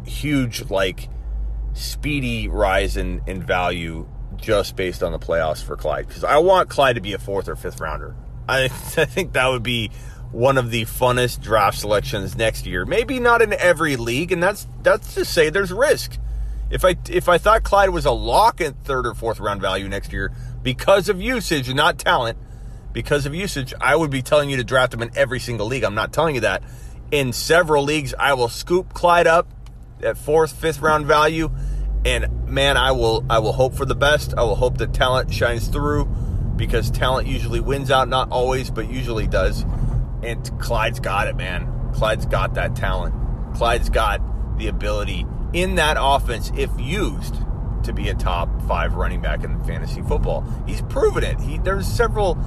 huge 0.05 0.69
like 0.69 1.09
speedy 1.73 2.47
rise 2.47 2.97
in, 2.97 3.21
in 3.27 3.41
value 3.41 4.07
just 4.35 4.75
based 4.75 5.03
on 5.03 5.11
the 5.11 5.19
playoffs 5.19 5.63
for 5.63 5.77
Clyde 5.77 6.07
because 6.07 6.23
I 6.23 6.37
want 6.37 6.69
Clyde 6.69 6.95
to 6.95 7.01
be 7.01 7.13
a 7.13 7.19
fourth 7.19 7.47
or 7.47 7.55
fifth 7.55 7.79
rounder. 7.79 8.15
I, 8.47 8.63
I 8.65 8.69
think 9.05 9.33
that 9.33 9.47
would 9.47 9.63
be 9.63 9.91
one 10.31 10.57
of 10.57 10.71
the 10.71 10.85
funnest 10.85 11.41
draft 11.41 11.77
selections 11.77 12.35
next 12.35 12.65
year. 12.65 12.85
Maybe 12.85 13.19
not 13.19 13.41
in 13.41 13.53
every 13.53 13.95
league, 13.95 14.31
and 14.31 14.41
that's 14.41 14.67
that's 14.81 15.13
to 15.15 15.25
say 15.25 15.49
there's 15.49 15.71
risk. 15.71 16.17
If 16.71 16.85
I 16.85 16.95
if 17.09 17.27
I 17.27 17.37
thought 17.37 17.63
Clyde 17.63 17.89
was 17.89 18.05
a 18.05 18.11
lock 18.11 18.61
at 18.61 18.75
third 18.85 19.05
or 19.05 19.13
fourth 19.13 19.39
round 19.39 19.61
value 19.61 19.89
next 19.89 20.13
year 20.13 20.31
because 20.63 21.09
of 21.09 21.21
usage 21.21 21.67
and 21.67 21.75
not 21.75 21.99
talent, 21.99 22.37
because 22.93 23.25
of 23.25 23.35
usage, 23.35 23.73
I 23.79 23.95
would 23.95 24.09
be 24.09 24.21
telling 24.21 24.49
you 24.49 24.57
to 24.57 24.63
draft 24.63 24.93
him 24.93 25.01
in 25.01 25.11
every 25.15 25.39
single 25.39 25.67
league. 25.67 25.83
I'm 25.83 25.95
not 25.95 26.13
telling 26.13 26.35
you 26.35 26.41
that. 26.41 26.63
In 27.11 27.33
several 27.33 27.83
leagues, 27.83 28.13
I 28.17 28.33
will 28.33 28.47
scoop 28.47 28.93
Clyde 28.93 29.27
up 29.27 29.47
at 30.01 30.17
fourth, 30.17 30.53
fifth 30.53 30.79
round 30.79 31.05
value, 31.05 31.51
and 32.05 32.47
man, 32.47 32.77
I 32.77 32.93
will 32.93 33.25
I 33.29 33.39
will 33.39 33.53
hope 33.53 33.75
for 33.75 33.85
the 33.85 33.95
best. 33.95 34.33
I 34.37 34.43
will 34.43 34.55
hope 34.55 34.77
that 34.77 34.93
talent 34.93 35.33
shines 35.33 35.67
through 35.67 36.05
because 36.55 36.89
talent 36.89 37.27
usually 37.27 37.59
wins 37.59 37.91
out, 37.91 38.07
not 38.07 38.31
always, 38.31 38.71
but 38.71 38.89
usually 38.89 39.27
does. 39.27 39.63
And 40.23 40.59
Clyde's 40.61 41.01
got 41.01 41.27
it, 41.27 41.35
man. 41.35 41.67
Clyde's 41.93 42.25
got 42.25 42.53
that 42.53 42.77
talent. 42.77 43.13
Clyde's 43.55 43.89
got 43.89 44.21
the 44.57 44.67
ability 44.67 45.25
in 45.53 45.75
that 45.75 45.97
offense 45.99 46.51
if 46.55 46.69
used 46.79 47.35
to 47.83 47.93
be 47.93 48.09
a 48.09 48.13
top 48.13 48.49
five 48.67 48.93
running 48.93 49.21
back 49.21 49.43
in 49.43 49.63
fantasy 49.63 50.01
football. 50.01 50.43
He's 50.65 50.81
proven 50.83 51.23
it. 51.23 51.39
He 51.39 51.57
there's 51.57 51.87
several 51.87 52.37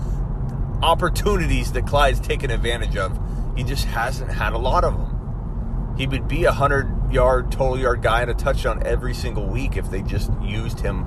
opportunities 0.82 1.73
that 1.73 1.87
Clyde's 1.87 2.20
taken 2.20 2.50
advantage 2.50 2.96
of. 2.96 3.18
He 3.56 3.64
just 3.64 3.84
hasn't 3.87 4.30
had 4.30 4.52
a 4.52 4.58
lot 4.58 4.84
of 4.84 4.96
them. 4.96 5.94
He 5.96 6.06
would 6.06 6.28
be 6.28 6.44
a 6.44 6.52
hundred 6.52 7.12
yard 7.12 7.52
total 7.52 7.78
yard 7.78 8.02
guy 8.02 8.23
and 8.23 8.30
a 8.30 8.34
touchdown 8.34 8.82
every 8.84 9.14
single 9.14 9.46
week 9.46 9.76
if 9.76 9.90
they 9.90 10.02
just 10.02 10.30
used 10.42 10.80
him 10.80 11.00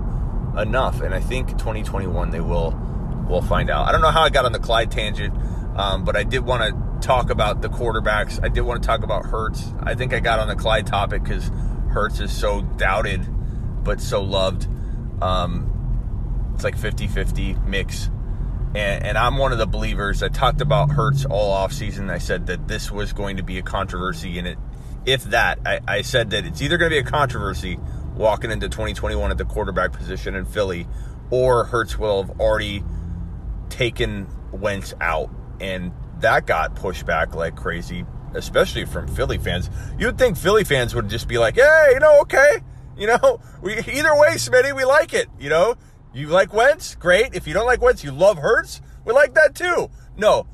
enough. 0.58 1.02
And 1.02 1.14
I 1.14 1.20
think 1.20 1.50
2021 1.52 2.32
they 2.32 2.42
will. 2.42 2.72
We'll 3.28 3.42
find 3.42 3.70
out. 3.70 3.88
I 3.88 3.92
don't 3.92 4.02
know 4.02 4.12
how 4.12 4.24
I 4.24 4.30
got 4.30 4.46
on 4.46 4.54
the 4.54 4.60
Clyde 4.60 4.90
tangent, 4.90 5.34
um, 5.76 6.06
but 6.06 6.16
I 6.16 6.24
did 6.24 6.46
want 6.46 6.64
to 6.64 7.06
talk 7.06 7.30
about 7.30 7.62
the 7.62 7.68
quarterbacks. 7.68 8.42
I 8.42 8.48
did 8.48 8.62
want 8.62 8.82
to 8.82 8.88
talk 8.88 9.04
about 9.04 9.26
Hurts. 9.26 9.74
I 9.84 9.96
think 9.96 10.14
I 10.14 10.22
got 10.22 10.40
on 10.40 10.48
the 10.48 10.56
Clyde 10.56 10.88
topic 10.88 11.24
because 11.24 11.52
Hurts 11.98 12.20
is 12.20 12.32
so 12.32 12.62
doubted, 12.62 13.26
but 13.84 14.00
so 14.00 14.22
loved. 14.22 14.68
Um, 15.20 16.52
it's 16.54 16.64
like 16.64 16.78
50 16.78 17.08
50 17.08 17.56
mix. 17.66 18.12
And, 18.76 19.04
and, 19.04 19.18
I'm 19.18 19.38
one 19.38 19.52
of 19.52 19.58
the 19.58 19.66
believers. 19.66 20.22
I 20.22 20.28
talked 20.28 20.62
about 20.62 20.92
Hurts 20.92 21.26
all 21.26 21.52
off 21.52 21.74
season. 21.74 22.12
I 22.12 22.20
said 22.20 22.46
that 22.48 22.68
this 22.68 22.92
was 22.92 23.14
going 23.14 23.38
to 23.38 23.44
be 23.44 23.58
a 23.58 23.64
controversy 23.64 24.38
And 24.38 24.48
it. 24.48 24.60
If 25.08 25.24
that, 25.26 25.58
I, 25.66 25.80
I 25.88 26.02
said 26.04 26.30
that 26.30 26.46
it's 26.46 26.62
either 26.62 26.78
going 26.78 26.92
to 26.92 26.96
be 26.96 27.00
a 27.00 27.12
controversy 27.12 27.80
walking 28.14 28.52
into 28.52 28.70
2021 28.70 29.32
at 29.32 29.40
the 29.40 29.46
quarterback 29.46 29.94
position 29.94 30.36
in 30.36 30.46
Philly, 30.46 30.88
or 31.32 31.64
Hurts 31.64 31.98
will 31.98 32.22
have 32.22 32.40
already 32.40 32.84
taken 33.70 34.28
Wentz 34.52 34.94
out. 35.02 35.32
And 35.60 35.92
that 36.20 36.46
got 36.46 36.76
pushed 36.76 37.08
back 37.08 37.34
like 37.34 37.56
crazy 37.56 38.06
especially 38.34 38.86
from 38.86 39.08
Philly 39.08 39.38
fans. 39.38 39.70
You'd 39.98 40.18
think 40.18 40.38
Philly 40.38 40.64
fans 40.64 40.94
would 40.96 41.10
just 41.10 41.28
be 41.28 41.38
like, 41.38 41.56
hey, 41.56 41.92
you 41.94 42.00
know, 42.00 42.22
okay, 42.22 42.62
you 42.98 43.08
know, 43.08 43.40
we 43.62 43.78
either 43.78 44.16
way, 44.16 44.36
Smitty, 44.36 44.76
we 44.76 44.86
like 44.86 45.14
it. 45.14 45.28
You 45.40 45.50
know, 45.50 45.76
you 46.14 46.28
like 46.28 46.54
Wentz, 46.54 46.96
great. 46.96 47.36
If 47.36 47.48
you 47.48 47.54
don't 47.54 47.66
like 47.66 47.82
Wentz, 47.82 48.04
you 48.04 48.12
love 48.12 48.38
Hurts, 48.38 48.82
we 49.06 49.14
like 49.14 49.34
that 49.36 49.56
too. 49.56 49.90
No, 50.16 50.48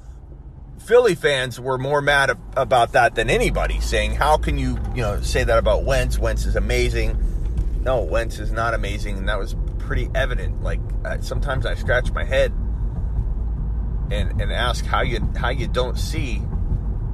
Philly 0.79 1.15
fans 1.15 1.59
were 1.59 1.77
more 1.77 2.01
mad 2.01 2.37
about 2.57 2.91
that 2.93 3.15
than 3.15 3.29
anybody, 3.29 3.79
saying, 3.79 4.15
how 4.15 4.37
can 4.37 4.57
you, 4.57 4.77
you 4.93 5.01
know, 5.01 5.21
say 5.21 5.43
that 5.43 5.57
about 5.57 5.85
Wentz? 5.85 6.19
Wentz 6.19 6.45
is 6.45 6.55
amazing. 6.55 7.17
No, 7.81 8.01
Wentz 8.01 8.39
is 8.39 8.51
not 8.51 8.73
amazing, 8.73 9.17
and 9.17 9.29
that 9.29 9.39
was 9.39 9.55
pretty 9.79 10.09
evident. 10.15 10.63
Like 10.63 10.79
sometimes 11.21 11.65
I 11.65 11.75
scratch 11.75 12.11
my 12.11 12.23
head 12.23 12.51
and 14.11 14.41
and 14.41 14.51
ask 14.51 14.85
how 14.85 15.01
you 15.01 15.19
how 15.35 15.49
you 15.49 15.67
don't 15.67 15.97
see 15.97 16.41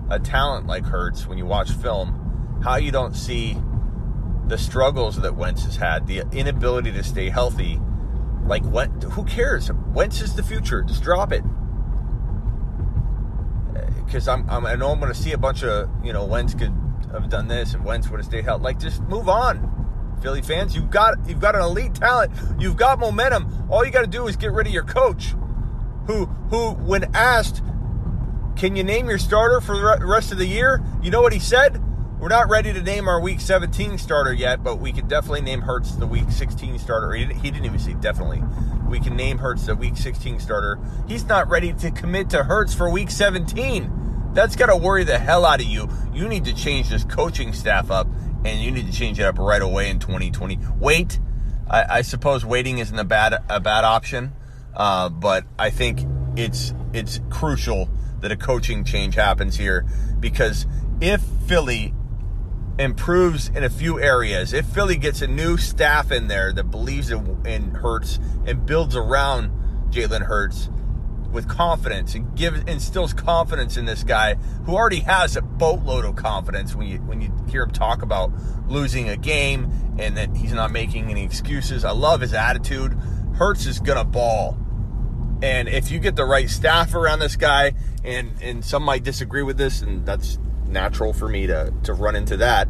a 0.10 0.20
talent 0.20 0.68
like 0.68 0.86
Hurts, 0.86 1.28
when 1.28 1.38
you 1.38 1.46
watch 1.46 1.72
film, 1.72 2.60
how 2.64 2.76
you 2.76 2.92
don't 2.92 3.16
see 3.16 3.58
the 4.48 4.58
struggles 4.58 5.22
that 5.22 5.36
Wentz 5.36 5.64
has 5.66 5.76
had, 5.76 6.08
the 6.08 6.24
inability 6.32 6.92
to 6.92 7.04
stay 7.04 7.30
healthy. 7.30 7.80
Like, 8.46 8.64
what? 8.64 8.88
Who 9.04 9.24
cares? 9.26 9.72
Wentz 9.94 10.22
is 10.22 10.36
the 10.36 10.44
future. 10.44 10.82
Just 10.82 11.04
drop 11.04 11.32
it. 11.32 11.44
Because 14.06 14.28
I'm, 14.28 14.50
I'm, 14.50 14.66
I 14.66 14.76
know 14.76 14.90
I'm 14.90 15.00
going 15.00 15.14
to 15.14 15.20
see 15.20 15.34
a 15.34 15.38
bunch 15.38 15.64
of, 15.64 15.88
you 16.04 16.14
know, 16.14 16.26
Wentz 16.26 16.56
could 16.56 16.74
have 17.12 17.30
done 17.30 17.48
this 17.48 17.76
and 17.76 17.86
Wentz 17.86 18.10
would 18.10 18.20
have 18.20 18.26
stayed 18.26 18.46
healthy. 18.46 18.64
Like, 18.64 18.80
just 18.80 19.02
move 19.04 19.30
on. 19.30 19.76
Philly 20.22 20.42
fans, 20.42 20.76
you've 20.76 20.90
got 20.90 21.16
you've 21.28 21.40
got 21.40 21.56
an 21.56 21.62
elite 21.62 21.96
talent. 21.96 22.34
You've 22.60 22.76
got 22.76 23.00
momentum. 23.00 23.68
All 23.70 23.86
you 23.86 23.92
got 23.92 24.02
to 24.02 24.08
do 24.08 24.28
is 24.28 24.36
get 24.36 24.52
rid 24.52 24.68
of 24.68 24.74
your 24.74 24.84
coach, 24.84 25.34
who 26.08 26.26
who 26.50 26.72
when 26.72 27.16
asked 27.16 27.64
can 28.60 28.76
you 28.76 28.84
name 28.84 29.08
your 29.08 29.18
starter 29.18 29.62
for 29.62 29.76
the 29.78 30.06
rest 30.06 30.32
of 30.32 30.38
the 30.38 30.46
year? 30.46 30.84
You 31.02 31.10
know 31.12 31.22
what 31.22 31.34
he 31.34 31.40
said? 31.40 31.82
we're 32.20 32.28
not 32.28 32.50
ready 32.50 32.74
to 32.74 32.82
name 32.82 33.08
our 33.08 33.22
Week 33.22 33.40
17 33.40 33.98
starter 33.98 34.34
yet, 34.34 34.62
but 34.62 34.76
we 34.76 34.92
can 34.92 35.08
definitely 35.08 35.42
name 35.42 35.62
Hurts 35.62 35.92
the 35.96 36.06
Week 36.06 36.30
16 36.30 36.78
starter. 36.78 37.14
He 37.14 37.26
didn't, 37.26 37.40
he 37.40 37.50
didn't 37.50 37.66
even 37.66 37.80
say 37.80 37.94
definitely. 37.94 38.44
We 38.90 39.00
can 39.00 39.16
name 39.16 39.38
Hurts 39.38 39.66
the 39.66 39.76
Week 39.76 39.96
16 39.96 40.42
starter. 40.42 40.78
He's 41.08 41.24
not 41.26 41.50
ready 41.50 41.72
to 41.74 41.92
commit 41.92 42.30
to 42.32 42.44
Hurts 42.44 42.74
for 42.74 42.90
Week 42.90 43.10
17. 43.10 44.32
That's 44.34 44.58
got 44.58 44.66
to 44.66 44.76
worry 44.76 45.06
the 45.06 45.18
hell 45.18 45.46
out 45.46 45.62
of 45.62 45.66
you. 45.66 45.88
You 46.14 46.28
need 46.28 46.44
to 46.46 46.54
change 46.54 46.90
this 46.90 47.06
coaching 47.06 47.54
staff 47.54 47.90
up, 47.90 48.08
and 48.44 48.62
you 48.62 48.70
need 48.72 48.88
to 48.88 48.94
change 48.94 49.18
it 49.18 49.24
up 49.24 49.40
right 49.40 49.62
away 49.62 49.90
in 49.90 50.00
2020. 50.00 50.60
Wait. 50.78 51.20
I, 51.70 52.00
I 52.00 52.02
suppose 52.02 52.44
waiting 52.44 52.80
isn't 52.80 52.98
a 52.98 53.06
bad 53.06 53.44
a 53.48 53.60
bad 53.60 53.86
option, 53.86 54.34
uh, 54.76 55.08
but 55.10 55.46
I 55.58 55.70
think 55.70 56.02
it's 56.36 56.74
it's 56.94 57.22
crucial 57.30 57.88
that 58.22 58.32
a 58.32 58.38
coaching 58.38 58.84
change 58.84 59.16
happens 59.16 59.58
here 59.58 59.86
because 60.20 60.66
if 61.02 61.22
Philly 61.48 61.94
improves 62.78 63.50
in 63.50 63.64
a 63.64 63.70
few 63.70 64.00
areas, 64.00 64.54
if 64.54 64.66
Philly 64.66 64.98
gets 64.98 65.22
a 65.22 65.28
new 65.28 65.58
staff 65.58 66.12
in 66.12 66.28
there 66.28 66.54
that 66.54 66.66
believes 66.66 67.12
in, 67.12 67.46
in 67.46 67.72
Hurts 67.72 68.20
and 68.46 68.66
builds 68.66 68.96
around 68.96 69.52
Jalen 69.92 70.22
Hurts 70.22 70.70
with 71.32 71.48
confidence 71.48 72.16
and 72.16 72.36
gives 72.36 72.62
instills 72.62 73.14
confidence 73.14 73.78
in 73.78 73.86
this 73.86 74.04
guy 74.04 74.36
who 74.66 74.76
already 74.76 75.02
has 75.02 75.36
a 75.36 75.42
boatload 75.42 76.06
of 76.06 76.16
confidence 76.16 76.76
when 76.76 76.88
you 76.88 76.98
when 77.00 77.22
you 77.22 77.32
hear 77.50 77.64
him 77.64 77.72
talk 77.72 78.02
about 78.02 78.32
losing 78.68 79.10
a 79.10 79.18
game 79.18 79.72
and 80.00 80.18
that 80.18 80.36
he's 80.36 80.54
not 80.54 80.72
making 80.72 81.10
any 81.10 81.24
excuses. 81.24 81.84
I 81.84 81.92
love 81.92 82.22
his 82.22 82.34
attitude. 82.34 82.94
Hurts 83.36 83.66
is 83.66 83.80
gonna 83.80 84.06
ball. 84.06 84.58
And 85.42 85.70
if 85.70 85.90
you 85.92 86.00
get 86.00 86.16
the 86.16 86.26
right 86.26 86.50
staff 86.50 86.94
around 86.94 87.20
this 87.20 87.36
guy, 87.36 87.74
and 88.04 88.32
and 88.42 88.64
some 88.64 88.84
might 88.84 89.04
disagree 89.04 89.44
with 89.44 89.58
this, 89.58 89.82
and 89.82 90.06
that's 90.06 90.38
natural 90.68 91.14
for 91.14 91.28
me 91.28 91.48
to, 91.48 91.74
to 91.84 91.94
run 91.94 92.16
into 92.16 92.38
that. 92.38 92.68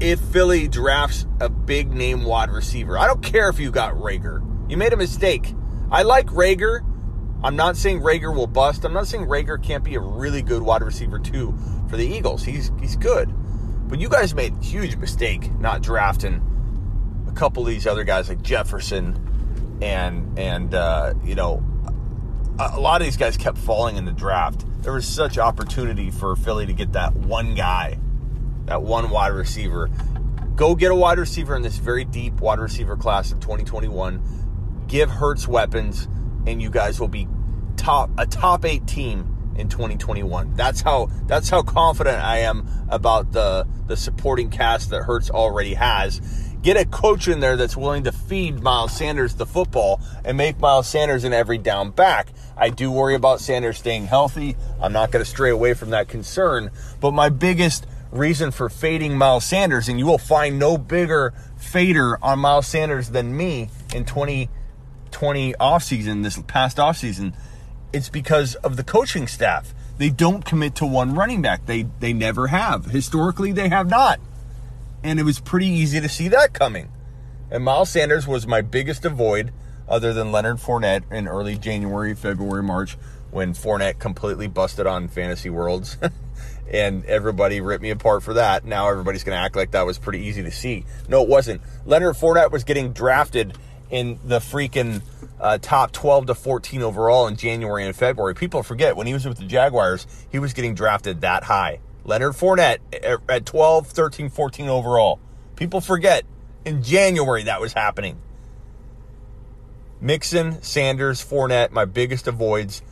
If 0.00 0.20
Philly 0.20 0.68
drafts 0.68 1.26
a 1.40 1.48
big 1.48 1.92
name 1.92 2.24
wide 2.24 2.50
receiver, 2.50 2.96
I 2.96 3.06
don't 3.06 3.22
care 3.22 3.48
if 3.48 3.58
you 3.58 3.70
got 3.70 3.94
Reagor. 3.94 4.70
You 4.70 4.76
made 4.76 4.92
a 4.92 4.96
mistake. 4.96 5.54
I 5.90 6.02
like 6.02 6.26
Reagor. 6.26 6.84
I'm 7.42 7.56
not 7.56 7.76
saying 7.76 8.00
Reagor 8.00 8.34
will 8.34 8.46
bust. 8.46 8.84
I'm 8.84 8.92
not 8.92 9.06
saying 9.06 9.26
Reagor 9.26 9.62
can't 9.62 9.82
be 9.82 9.94
a 9.94 10.00
really 10.00 10.42
good 10.42 10.62
wide 10.62 10.82
receiver 10.82 11.18
too 11.18 11.56
for 11.88 11.96
the 11.96 12.06
Eagles. 12.06 12.44
He's 12.44 12.70
he's 12.80 12.96
good. 12.96 13.32
But 13.88 13.98
you 13.98 14.08
guys 14.08 14.34
made 14.34 14.54
a 14.54 14.64
huge 14.64 14.96
mistake 14.96 15.50
not 15.58 15.82
drafting 15.82 16.44
a 17.28 17.32
couple 17.32 17.62
of 17.62 17.68
these 17.68 17.86
other 17.86 18.04
guys 18.04 18.28
like 18.28 18.42
Jefferson 18.42 19.78
and 19.80 20.38
and 20.38 20.74
uh, 20.74 21.14
you 21.24 21.34
know 21.34 21.64
a 22.58 22.80
lot 22.80 23.00
of 23.00 23.06
these 23.06 23.16
guys 23.16 23.36
kept 23.36 23.58
falling 23.58 23.96
in 23.96 24.04
the 24.04 24.12
draft 24.12 24.64
there 24.80 24.92
was 24.92 25.06
such 25.06 25.38
opportunity 25.38 26.10
for 26.10 26.36
Philly 26.36 26.66
to 26.66 26.72
get 26.72 26.92
that 26.92 27.14
one 27.14 27.54
guy, 27.54 27.98
that 28.66 28.82
one 28.82 29.10
wide 29.10 29.32
receiver. 29.32 29.90
Go 30.54 30.74
get 30.74 30.90
a 30.90 30.94
wide 30.94 31.18
receiver 31.18 31.54
in 31.56 31.62
this 31.62 31.76
very 31.76 32.04
deep 32.04 32.40
wide 32.40 32.58
receiver 32.58 32.96
class 32.96 33.32
of 33.32 33.40
2021. 33.40 34.84
Give 34.86 35.10
Hurts 35.10 35.46
weapons, 35.46 36.08
and 36.46 36.62
you 36.62 36.70
guys 36.70 36.98
will 37.00 37.08
be 37.08 37.28
top 37.76 38.10
a 38.18 38.26
top 38.26 38.64
eight 38.64 38.86
team 38.86 39.52
in 39.56 39.68
2021. 39.68 40.54
That's 40.54 40.80
how 40.80 41.10
that's 41.26 41.50
how 41.50 41.62
confident 41.62 42.22
I 42.24 42.38
am 42.38 42.68
about 42.88 43.32
the 43.32 43.66
the 43.86 43.96
supporting 43.96 44.48
cast 44.48 44.90
that 44.90 45.02
Hurts 45.02 45.30
already 45.30 45.74
has. 45.74 46.20
Get 46.68 46.76
a 46.76 46.84
coach 46.84 47.28
in 47.28 47.40
there 47.40 47.56
that's 47.56 47.78
willing 47.78 48.04
to 48.04 48.12
feed 48.12 48.60
Miles 48.60 48.92
Sanders 48.92 49.34
the 49.36 49.46
football 49.46 50.02
and 50.22 50.36
make 50.36 50.58
Miles 50.58 50.86
Sanders 50.86 51.24
an 51.24 51.32
every 51.32 51.56
down 51.56 51.92
back. 51.92 52.28
I 52.58 52.68
do 52.68 52.90
worry 52.90 53.14
about 53.14 53.40
Sanders 53.40 53.78
staying 53.78 54.04
healthy. 54.04 54.54
I'm 54.78 54.92
not 54.92 55.10
going 55.10 55.24
to 55.24 55.30
stray 55.30 55.48
away 55.48 55.72
from 55.72 55.88
that 55.90 56.08
concern. 56.08 56.70
But 57.00 57.12
my 57.12 57.30
biggest 57.30 57.86
reason 58.12 58.50
for 58.50 58.68
fading 58.68 59.16
Miles 59.16 59.46
Sanders, 59.46 59.88
and 59.88 59.98
you 59.98 60.04
will 60.04 60.18
find 60.18 60.58
no 60.58 60.76
bigger 60.76 61.32
fader 61.56 62.22
on 62.22 62.40
Miles 62.40 62.66
Sanders 62.66 63.08
than 63.08 63.34
me 63.34 63.70
in 63.94 64.04
2020 64.04 65.54
offseason, 65.54 66.22
this 66.22 66.38
past 66.48 66.76
offseason, 66.76 67.32
it's 67.94 68.10
because 68.10 68.56
of 68.56 68.76
the 68.76 68.84
coaching 68.84 69.26
staff. 69.26 69.72
They 69.96 70.10
don't 70.10 70.44
commit 70.44 70.74
to 70.74 70.86
one 70.86 71.14
running 71.14 71.40
back. 71.40 71.64
They 71.64 71.86
they 71.98 72.12
never 72.12 72.48
have. 72.48 72.84
Historically, 72.84 73.52
they 73.52 73.70
have 73.70 73.88
not. 73.88 74.20
And 75.02 75.20
it 75.20 75.22
was 75.22 75.40
pretty 75.40 75.68
easy 75.68 76.00
to 76.00 76.08
see 76.08 76.28
that 76.28 76.52
coming. 76.52 76.90
And 77.50 77.64
Miles 77.64 77.90
Sanders 77.90 78.26
was 78.26 78.46
my 78.46 78.60
biggest 78.60 79.04
avoid 79.04 79.52
other 79.88 80.12
than 80.12 80.32
Leonard 80.32 80.58
Fournette 80.58 81.10
in 81.10 81.28
early 81.28 81.56
January, 81.56 82.14
February, 82.14 82.62
March, 82.62 82.96
when 83.30 83.54
Fournette 83.54 83.98
completely 83.98 84.46
busted 84.46 84.86
on 84.86 85.08
Fantasy 85.08 85.50
Worlds. 85.50 85.96
and 86.70 87.04
everybody 87.06 87.60
ripped 87.60 87.82
me 87.82 87.90
apart 87.90 88.22
for 88.22 88.34
that. 88.34 88.64
Now 88.64 88.88
everybody's 88.90 89.24
going 89.24 89.36
to 89.36 89.42
act 89.42 89.56
like 89.56 89.70
that 89.72 89.86
was 89.86 89.98
pretty 89.98 90.20
easy 90.20 90.42
to 90.42 90.50
see. 90.50 90.84
No, 91.08 91.22
it 91.22 91.28
wasn't. 91.28 91.62
Leonard 91.86 92.16
Fournette 92.16 92.50
was 92.50 92.64
getting 92.64 92.92
drafted 92.92 93.56
in 93.90 94.18
the 94.24 94.38
freaking 94.38 95.02
uh, 95.40 95.58
top 95.58 95.92
12 95.92 96.26
to 96.26 96.34
14 96.34 96.82
overall 96.82 97.26
in 97.26 97.36
January 97.36 97.86
and 97.86 97.96
February. 97.96 98.34
People 98.34 98.62
forget 98.62 98.96
when 98.96 99.06
he 99.06 99.14
was 99.14 99.26
with 99.26 99.38
the 99.38 99.46
Jaguars, 99.46 100.06
he 100.30 100.38
was 100.38 100.52
getting 100.52 100.74
drafted 100.74 101.22
that 101.22 101.44
high. 101.44 101.80
Leonard 102.04 102.34
Fournette 102.34 102.78
at 103.28 103.46
12, 103.46 103.88
13, 103.88 104.30
14 104.30 104.68
overall. 104.68 105.20
People 105.56 105.80
forget 105.80 106.24
in 106.64 106.82
January 106.82 107.44
that 107.44 107.60
was 107.60 107.72
happening. 107.72 108.20
Mixon, 110.00 110.62
Sanders, 110.62 111.24
Fournette, 111.24 111.70
my 111.70 111.84
biggest 111.84 112.26
avoids. 112.28 112.82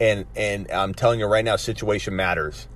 And 0.00 0.26
and 0.36 0.70
I'm 0.70 0.94
telling 0.94 1.20
you 1.20 1.26
right 1.26 1.44
now, 1.44 1.56
situation 1.56 2.14
matters. 2.14 2.68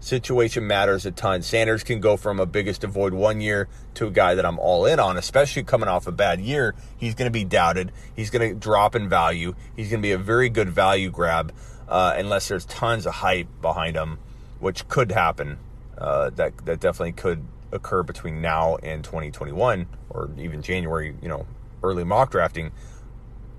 Situation 0.00 0.66
matters 0.66 1.06
a 1.06 1.12
ton. 1.12 1.42
Sanders 1.42 1.84
can 1.84 2.00
go 2.00 2.16
from 2.16 2.40
a 2.40 2.46
biggest 2.46 2.82
avoid 2.82 3.14
one 3.14 3.40
year 3.40 3.68
to 3.94 4.08
a 4.08 4.10
guy 4.10 4.34
that 4.34 4.44
I'm 4.44 4.58
all 4.58 4.84
in 4.84 4.98
on, 4.98 5.16
especially 5.16 5.62
coming 5.62 5.88
off 5.88 6.08
a 6.08 6.12
bad 6.12 6.40
year. 6.40 6.74
He's 6.96 7.14
going 7.14 7.28
to 7.28 7.32
be 7.32 7.44
doubted. 7.44 7.92
He's 8.16 8.28
going 8.28 8.50
to 8.50 8.58
drop 8.58 8.96
in 8.96 9.08
value. 9.08 9.54
He's 9.76 9.90
going 9.90 10.02
to 10.02 10.06
be 10.06 10.10
a 10.10 10.18
very 10.18 10.48
good 10.48 10.68
value 10.68 11.08
grab 11.08 11.52
uh, 11.88 12.14
unless 12.16 12.48
there's 12.48 12.64
tons 12.64 13.06
of 13.06 13.14
hype 13.14 13.46
behind 13.60 13.94
him, 13.94 14.18
which 14.62 14.86
could 14.86 15.10
happen. 15.10 15.58
Uh, 15.98 16.30
that 16.30 16.56
that 16.64 16.80
definitely 16.80 17.12
could 17.12 17.44
occur 17.72 18.02
between 18.02 18.40
now 18.40 18.76
and 18.76 19.02
2021 19.04 19.86
or 20.08 20.30
even 20.38 20.62
January. 20.62 21.14
You 21.20 21.28
know, 21.28 21.46
early 21.82 22.04
mock 22.04 22.30
drafting 22.30 22.70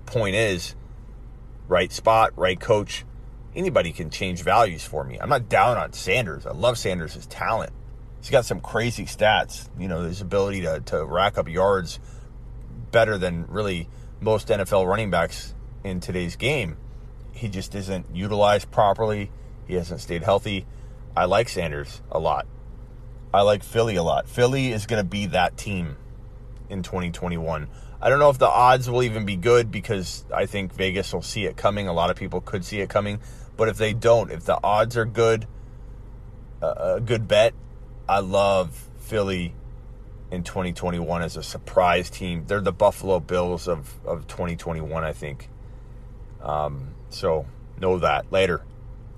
point 0.06 0.34
is, 0.34 0.74
right 1.68 1.92
spot, 1.92 2.32
right 2.36 2.58
coach. 2.58 3.04
Anybody 3.54 3.92
can 3.92 4.10
change 4.10 4.42
values 4.42 4.84
for 4.84 5.04
me. 5.04 5.18
I'm 5.20 5.28
not 5.28 5.48
down 5.48 5.76
on 5.76 5.92
Sanders. 5.92 6.44
I 6.44 6.50
love 6.52 6.76
Sanders' 6.76 7.24
talent. 7.26 7.72
He's 8.20 8.30
got 8.30 8.46
some 8.46 8.60
crazy 8.60 9.04
stats. 9.04 9.68
You 9.78 9.86
know, 9.86 10.00
his 10.00 10.20
ability 10.20 10.62
to, 10.62 10.80
to 10.86 11.04
rack 11.04 11.38
up 11.38 11.48
yards 11.48 12.00
better 12.90 13.16
than 13.16 13.46
really 13.48 13.88
most 14.20 14.48
NFL 14.48 14.88
running 14.88 15.10
backs 15.10 15.54
in 15.84 16.00
today's 16.00 16.34
game. 16.34 16.78
He 17.32 17.48
just 17.48 17.74
isn't 17.74 18.06
utilized 18.12 18.70
properly. 18.70 19.30
He 19.68 19.74
hasn't 19.74 20.00
stayed 20.00 20.22
healthy. 20.22 20.66
I 21.16 21.26
like 21.26 21.48
Sanders 21.48 22.02
a 22.10 22.18
lot. 22.18 22.46
I 23.32 23.42
like 23.42 23.62
Philly 23.62 23.96
a 23.96 24.02
lot. 24.02 24.28
Philly 24.28 24.72
is 24.72 24.86
going 24.86 25.02
to 25.02 25.08
be 25.08 25.26
that 25.26 25.56
team 25.56 25.96
in 26.68 26.82
2021. 26.82 27.68
I 28.00 28.08
don't 28.08 28.18
know 28.18 28.30
if 28.30 28.38
the 28.38 28.48
odds 28.48 28.88
will 28.90 29.02
even 29.02 29.24
be 29.24 29.36
good 29.36 29.70
because 29.70 30.24
I 30.32 30.46
think 30.46 30.74
Vegas 30.74 31.12
will 31.12 31.22
see 31.22 31.46
it 31.46 31.56
coming. 31.56 31.88
A 31.88 31.92
lot 31.92 32.10
of 32.10 32.16
people 32.16 32.40
could 32.40 32.64
see 32.64 32.80
it 32.80 32.88
coming. 32.88 33.20
But 33.56 33.68
if 33.68 33.76
they 33.76 33.92
don't, 33.92 34.30
if 34.30 34.44
the 34.44 34.58
odds 34.62 34.96
are 34.96 35.04
good, 35.04 35.46
a 36.60 37.00
good 37.00 37.28
bet, 37.28 37.54
I 38.08 38.20
love 38.20 38.88
Philly 38.98 39.54
in 40.30 40.42
2021 40.42 41.22
as 41.22 41.36
a 41.36 41.42
surprise 41.42 42.10
team. 42.10 42.44
They're 42.46 42.60
the 42.60 42.72
Buffalo 42.72 43.20
Bills 43.20 43.68
of, 43.68 43.92
of 44.04 44.26
2021, 44.26 45.04
I 45.04 45.12
think. 45.12 45.48
Um, 46.42 46.94
so 47.10 47.46
know 47.80 47.98
that 47.98 48.30
later. 48.32 48.62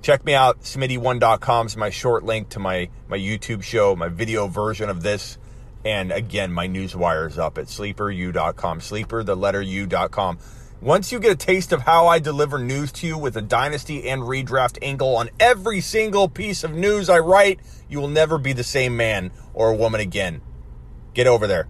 Check 0.07 0.25
me 0.25 0.35
out. 0.35 0.61
Smitty1.com 0.61 1.67
is 1.67 1.77
my 1.77 1.91
short 1.91 2.23
link 2.23 2.51
to 2.51 2.61
my, 2.61 2.91
my 3.09 3.19
YouTube 3.19 3.65
show, 3.65 3.97
my 3.97 4.07
video 4.07 4.47
version 4.47 4.89
of 4.89 5.03
this. 5.03 5.37
And 5.85 6.13
again, 6.13 6.53
my 6.53 6.69
news 6.69 6.95
wire 6.95 7.27
is 7.27 7.39
up 7.39 7.59
at 7.59 7.65
sleeperu.com. 7.65 8.81
Sleeper, 8.83 9.25
the 9.25 9.35
letter 9.35 9.61
u.com. 9.61 10.39
Once 10.81 11.11
you 11.11 11.19
get 11.19 11.33
a 11.33 11.35
taste 11.35 11.73
of 11.73 11.81
how 11.83 12.07
I 12.07 12.21
deliver 12.21 12.61
news 12.61 12.93
to 12.93 13.09
you 13.09 13.19
with 13.19 13.37
a 13.37 13.43
dynasty 13.43 14.09
and 14.09 14.23
redraft 14.23 14.79
angle 14.81 15.17
on 15.17 15.29
every 15.41 15.81
single 15.81 16.29
piece 16.29 16.63
of 16.63 16.73
news 16.73 17.11
I 17.11 17.19
write, 17.19 17.59
you 17.89 17.99
will 17.99 18.07
never 18.07 18.39
be 18.39 18.53
the 18.53 18.63
same 18.63 18.97
man 18.97 19.33
or 19.55 19.75
woman 19.75 20.01
again. 20.01 20.41
Get 21.15 21.27
over 21.27 21.49
there. 21.49 21.67